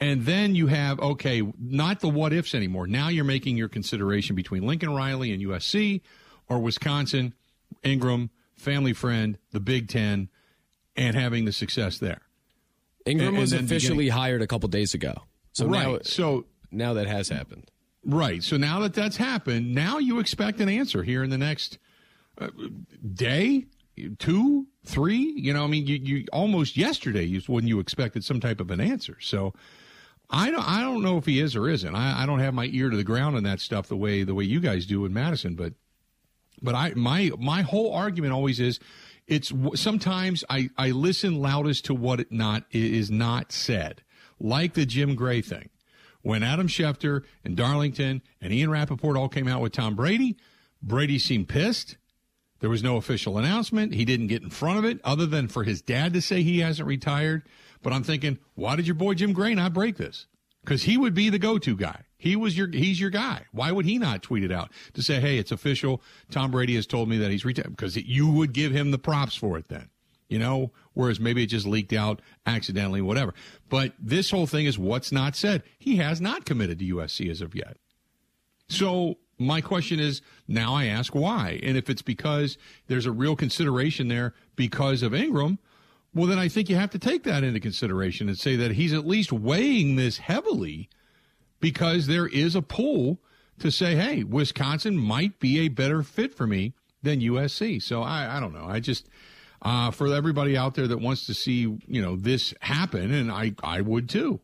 [0.00, 2.86] And then you have, okay, not the what ifs anymore.
[2.86, 6.00] Now you're making your consideration between Lincoln Riley and USC
[6.48, 7.34] or Wisconsin,
[7.84, 10.28] Engram, family friend, the Big Ten,
[10.96, 12.22] and having the success there.
[13.06, 15.14] Engram and, was and officially hired a couple days ago.
[15.52, 15.86] So right.
[15.86, 17.70] now, so now that has happened.
[18.04, 18.42] Right.
[18.42, 21.78] So now that that's happened, now you expect an answer here in the next
[22.38, 22.48] uh,
[23.14, 23.66] day,
[24.18, 25.32] two, three.
[25.36, 28.70] You know, I mean, you, you almost yesterday is when you expected some type of
[28.70, 29.18] an answer.
[29.20, 29.54] So
[30.30, 31.94] I don't, I don't know if he is or isn't.
[31.94, 34.34] I, I don't have my ear to the ground on that stuff the way the
[34.34, 35.54] way you guys do in Madison.
[35.54, 35.74] But
[36.60, 38.80] but I my my whole argument always is
[39.26, 44.02] it's sometimes I I listen loudest to what it not is not said,
[44.40, 45.68] like the Jim Gray thing.
[46.22, 50.36] When Adam Schefter and Darlington and Ian Rapoport all came out with Tom Brady,
[50.82, 51.96] Brady seemed pissed.
[52.60, 53.92] There was no official announcement.
[53.94, 56.60] He didn't get in front of it other than for his dad to say he
[56.60, 57.42] hasn't retired.
[57.82, 60.26] But I'm thinking, why did your boy Jim Gray not break this?
[60.64, 62.02] Because he would be the go-to guy.
[62.16, 63.46] He was your he's your guy.
[63.50, 66.00] Why would he not tweet it out to say, "Hey, it's official.
[66.30, 69.34] Tom Brady has told me that he's retired." Because you would give him the props
[69.34, 69.90] for it then,
[70.28, 70.70] you know.
[70.94, 73.34] Whereas maybe it just leaked out accidentally, whatever.
[73.68, 75.62] But this whole thing is what's not said.
[75.78, 77.78] He has not committed to USC as of yet.
[78.68, 81.60] So my question is now I ask why.
[81.62, 85.58] And if it's because there's a real consideration there because of Engram,
[86.14, 88.92] well, then I think you have to take that into consideration and say that he's
[88.92, 90.90] at least weighing this heavily
[91.60, 93.18] because there is a pull
[93.58, 97.82] to say, hey, Wisconsin might be a better fit for me than USC.
[97.82, 98.66] So I, I don't know.
[98.66, 99.08] I just,
[99.62, 103.54] uh, for everybody out there that wants to see, you know, this happen, and I,
[103.62, 104.40] I would too.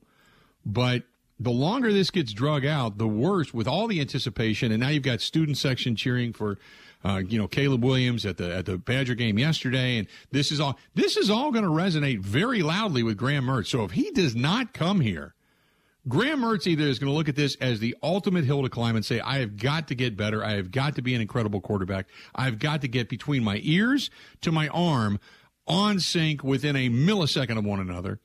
[0.65, 1.03] But
[1.41, 4.73] the longer this gets drug out, the worse with all the anticipation.
[4.73, 6.59] And now you've got student section cheering for,
[7.05, 10.61] uh, you know, Caleb Williams at the at the Badger game yesterday, and this is
[10.61, 13.69] all this is all going to resonate very loudly with Graham Mertz.
[13.69, 15.35] So if he does not come here,
[16.09, 18.97] Graham Mertz either is going to look at this as the ultimate hill to climb
[18.97, 20.45] and say, I have got to get better.
[20.45, 22.07] I have got to be an incredible quarterback.
[22.35, 25.21] I've got to get between my ears to my arm
[25.67, 28.21] on sync within a millisecond of one another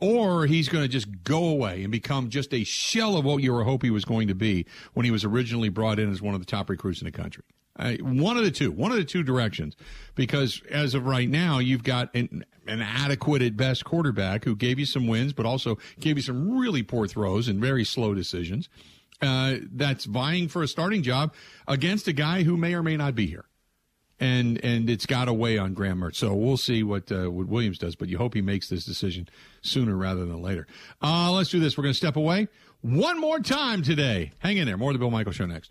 [0.00, 3.52] or he's going to just go away and become just a shell of what you
[3.52, 6.34] were hoping he was going to be when he was originally brought in as one
[6.34, 7.44] of the top recruits in the country.
[7.78, 9.76] Uh, one of the two, one of the two directions,
[10.14, 14.78] because as of right now, you've got an, an adequate at best quarterback who gave
[14.78, 18.68] you some wins, but also gave you some really poor throws and very slow decisions.
[19.20, 21.32] Uh, that's vying for a starting job
[21.66, 23.46] against a guy who may or may not be here
[24.18, 26.16] and and it's got to weigh on Graham Mertz.
[26.16, 29.28] So we'll see what uh, what Williams does, but you hope he makes this decision
[29.62, 30.66] sooner rather than later.
[31.02, 31.76] Uh, let's do this.
[31.76, 32.48] We're going to step away
[32.80, 34.32] one more time today.
[34.38, 34.76] Hang in there.
[34.76, 35.70] More of the Bill Michaels Show next.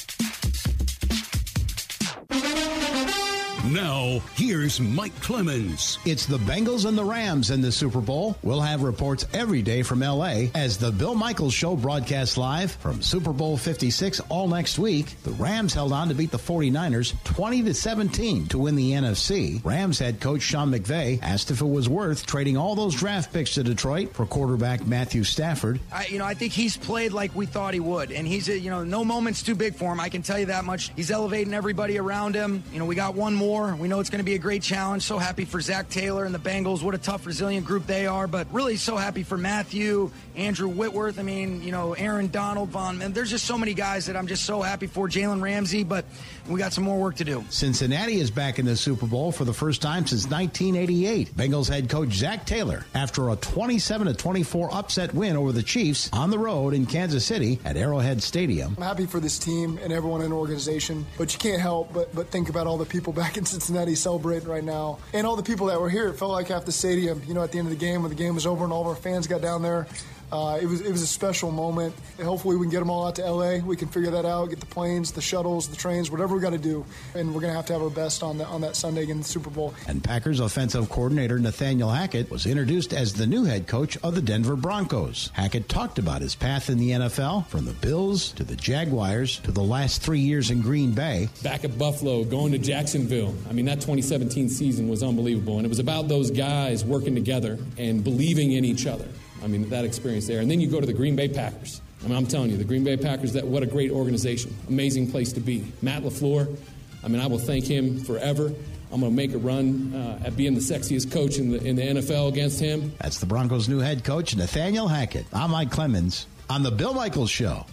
[3.71, 5.97] Now, here's Mike Clemens.
[6.03, 8.35] It's the Bengals and the Rams in the Super Bowl.
[8.43, 13.01] We'll have reports every day from LA as the Bill Michaels Show broadcasts live from
[13.01, 15.15] Super Bowl 56 all next week.
[15.23, 19.63] The Rams held on to beat the 49ers 20 to 17 to win the NFC.
[19.63, 23.53] Rams head coach Sean McVay asked if it was worth trading all those draft picks
[23.53, 25.79] to Detroit for quarterback Matthew Stafford.
[25.93, 28.59] I, you know, I think he's played like we thought he would, and he's, a,
[28.59, 30.01] you know, no moment's too big for him.
[30.01, 30.91] I can tell you that much.
[30.97, 32.65] He's elevating everybody around him.
[32.73, 33.60] You know, we got one more.
[33.61, 35.03] We know it's going to be a great challenge.
[35.03, 36.81] So happy for Zac Taylor and the Bengals.
[36.81, 38.27] What a tough, resilient group they are.
[38.27, 41.19] But really, so happy for Matthew, Andrew Whitworth.
[41.19, 43.01] I mean, you know, Aaron Donald, Von.
[43.01, 45.07] And there's just so many guys that I'm just so happy for.
[45.07, 46.05] Jalen Ramsey, but
[46.47, 47.43] we got some more work to do.
[47.49, 51.35] Cincinnati is back in the Super Bowl for the first time since 1988.
[51.35, 56.29] Bengals head coach Zac Taylor, after a 27 24 upset win over the Chiefs on
[56.29, 58.73] the road in Kansas City at Arrowhead Stadium.
[58.77, 62.13] I'm happy for this team and everyone in the organization, but you can't help but,
[62.15, 65.43] but think about all the people back in Cincinnati celebrating right now and all the
[65.43, 66.07] people that were here.
[66.07, 68.09] It felt like half the stadium, you know, at the end of the game when
[68.09, 69.87] the game was over and all of our fans got down there.
[70.31, 71.93] Uh, it was it was a special moment.
[72.17, 73.57] And hopefully, we can get them all out to LA.
[73.57, 74.49] We can figure that out.
[74.49, 76.85] Get the planes, the shuttles, the trains, whatever we got to do.
[77.15, 79.27] And we're going to have to have our best on the, on that Sunday against
[79.27, 79.73] the Super Bowl.
[79.87, 84.21] And Packers offensive coordinator Nathaniel Hackett was introduced as the new head coach of the
[84.21, 85.31] Denver Broncos.
[85.33, 89.51] Hackett talked about his path in the NFL, from the Bills to the Jaguars to
[89.51, 91.29] the last three years in Green Bay.
[91.43, 93.35] Back at Buffalo, going to Jacksonville.
[93.49, 97.57] I mean, that 2017 season was unbelievable, and it was about those guys working together
[97.77, 99.07] and believing in each other.
[99.43, 100.39] I mean, that experience there.
[100.39, 101.81] And then you go to the Green Bay Packers.
[102.03, 104.55] I mean, I'm telling you, the Green Bay Packers, that what a great organization.
[104.69, 105.71] Amazing place to be.
[105.81, 106.55] Matt LaFleur,
[107.03, 108.51] I mean, I will thank him forever.
[108.91, 111.75] I'm going to make a run uh, at being the sexiest coach in the, in
[111.77, 112.91] the NFL against him.
[112.99, 115.25] That's the Broncos' new head coach, Nathaniel Hackett.
[115.31, 117.65] I'm Mike Clemens on The Bill Michaels Show.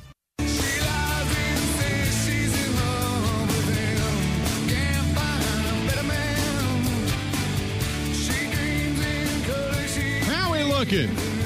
[10.25, 11.38] How we looking?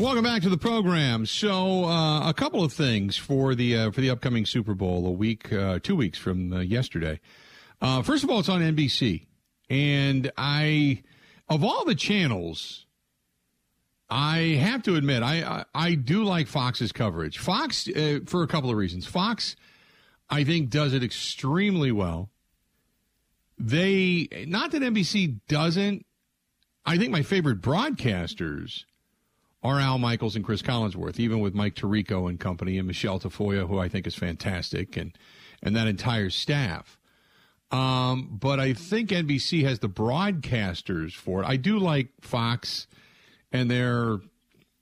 [0.00, 1.26] Welcome back to the program.
[1.26, 5.10] So, uh, a couple of things for the uh, for the upcoming Super Bowl, a
[5.10, 7.20] week, uh, two weeks from uh, yesterday.
[7.82, 9.26] Uh, first of all, it's on NBC,
[9.68, 11.02] and I,
[11.50, 12.86] of all the channels,
[14.08, 17.36] I have to admit, I I, I do like Fox's coverage.
[17.36, 19.04] Fox, uh, for a couple of reasons.
[19.04, 19.54] Fox,
[20.30, 22.30] I think, does it extremely well.
[23.58, 26.06] They, not that NBC doesn't.
[26.86, 28.84] I think my favorite broadcasters
[29.62, 33.68] are Al Michaels and Cris Collinsworth, even with Mike Tirico and company and Michele Tafoya,
[33.68, 35.16] who I think is fantastic, and
[35.62, 36.98] and that entire staff.
[37.70, 41.46] Um, but I think NBC has the broadcasters for it.
[41.46, 42.86] I do like Fox
[43.52, 44.20] and their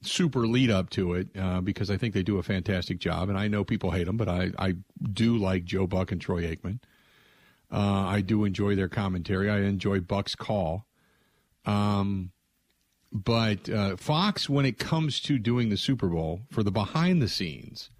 [0.03, 3.29] super lead up to it uh, because I think they do a fantastic job.
[3.29, 4.75] And I know people hate them, but I, I
[5.13, 6.81] do like Joe Buck and Troy Aikman.
[7.71, 9.51] Uh, I do enjoy their commentary.
[9.51, 10.87] I enjoy Buck's call.
[11.67, 12.31] Um,
[13.13, 17.29] but uh, Fox, when it comes to doing the Super Bowl for the behind the
[17.29, 17.91] scenes,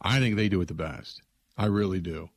[0.00, 1.22] I think they do it the best.
[1.56, 2.30] I really do.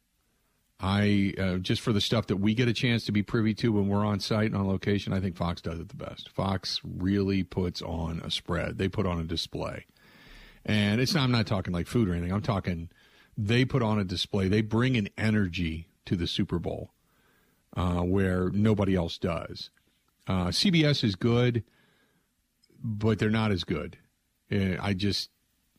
[0.79, 3.71] I uh, just for the stuff that we get a chance to be privy to
[3.71, 6.29] when we're on site and on location, I think Fox does it the best.
[6.29, 8.79] Fox really puts on a spread.
[8.79, 9.85] They put on a display,
[10.65, 12.33] and it's not, I'm not talking like food or anything.
[12.33, 12.89] I'm talking
[13.37, 14.47] they put on a display.
[14.47, 16.91] They bring an energy to the Super Bowl
[17.77, 19.69] uh, where nobody else does.
[20.27, 21.63] Uh, CBS is good
[22.83, 23.97] but they're not as good.
[24.51, 25.29] Uh, I just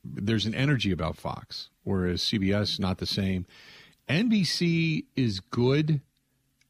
[0.05, 3.47] there's an energy about Fox, whereas CBS not the same.
[4.09, 6.01] NBC is good.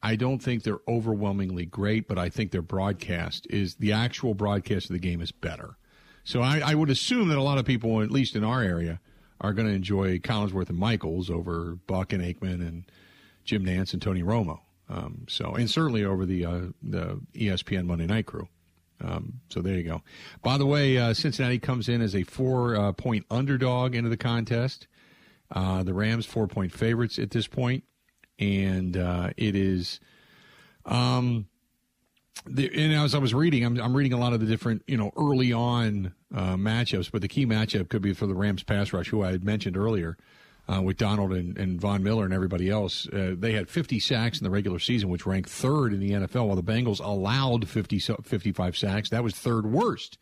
[0.03, 4.91] I don't think they're overwhelmingly great, but I think their broadcast is the actual broadcast
[4.91, 5.77] of the game is better.
[6.25, 9.01] So I, I would assume that a lot of people, at least in our area,
[9.41, 12.85] are going to enjoy Collinsworth and Michaels over Buck and Aikman and
[13.45, 14.61] Jim Nantz and Tony Romo.
[14.89, 18.49] Um, so and certainly over the uh, the ESPN Monday Night crew.
[19.03, 20.03] Um, so there you go.
[20.43, 24.17] By the way, uh, Cincinnati comes in as a four uh, point underdog into the
[24.17, 24.87] contest.
[25.51, 27.85] Uh, the Rams four point favorites at this point,
[28.39, 30.01] and uh, it is.
[30.85, 31.47] Um,
[32.47, 34.97] the, and as I was reading, I'm, I'm reading a lot of the different, you
[34.97, 38.93] know, early on uh, matchups, but the key matchup could be for the Rams pass
[38.93, 40.17] rush, who I had mentioned earlier
[40.69, 43.09] uh, with Donald and, and, Von Miller and everybody else.
[43.09, 46.47] Uh, they had 50 sacks in the regular season, which ranked third in the NFL,
[46.47, 49.11] while the Bengals allowed 50, 55 sacks.
[49.11, 50.19] That was third worst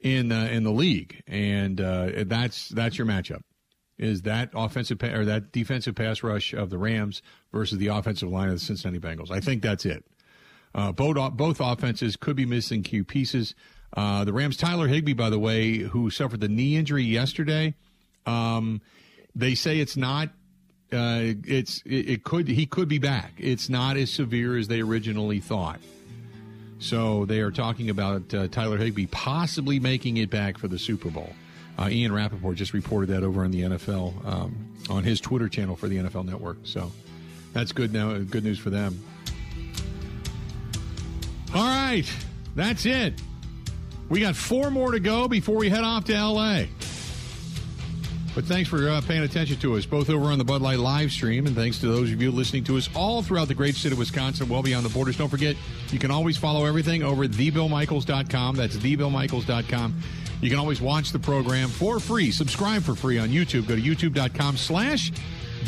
[0.00, 3.40] in uh, in the league, and uh, that's that's your matchup.
[3.98, 8.28] Is that offensive pa- or that defensive pass rush of the Rams versus the offensive
[8.28, 9.30] line of the Cincinnati Bengals?
[9.30, 10.04] I think that's it.
[10.74, 13.54] Uh, both both offenses could be missing key pieces.
[13.96, 17.74] Uh, the Rams, Tyler Higbee, by the way, who suffered the knee injury yesterday.
[18.26, 18.82] Um,
[19.36, 20.30] they say it's not.
[20.92, 23.32] Uh, it's it, it could he could be back.
[23.38, 25.78] It's not as severe as they originally thought.
[26.78, 31.10] So they are talking about uh, Tyler Higbee possibly making it back for the Super
[31.10, 31.30] Bowl.
[31.78, 35.76] Uh, Ian Rapoport just reported that over on the NFL um, on his Twitter channel
[35.76, 36.58] for the NFL Network.
[36.64, 36.90] So
[37.52, 38.18] that's good now.
[38.18, 39.02] Good news for them.
[41.54, 42.04] All right,
[42.54, 43.14] that's it.
[44.08, 46.64] We got four more to go before we head off to LA.
[48.36, 51.10] But thanks for uh, paying attention to us, both over on the Bud Light live
[51.10, 53.92] stream, and thanks to those of you listening to us all throughout the great state
[53.92, 55.16] of Wisconsin, well beyond the borders.
[55.16, 55.56] Don't forget,
[55.90, 58.56] you can always follow everything over at thebillmichaels.com.
[58.56, 60.02] That's thebillmichaels.com.
[60.42, 62.30] You can always watch the program for free.
[62.30, 63.66] Subscribe for free on YouTube.
[63.66, 65.12] Go to youtube.com slash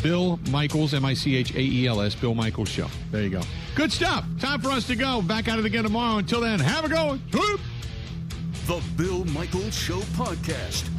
[0.03, 2.87] Bill Michaels, M I C H A E L S, Bill Michaels Show.
[3.09, 3.41] There you go.
[3.73, 4.25] Good stuff.
[4.39, 5.23] Time for us to go.
[5.23, 6.19] Back at it again tomorrow.
[6.19, 7.17] Until then, have a go.
[8.67, 10.98] The Bill Michaels Show podcast.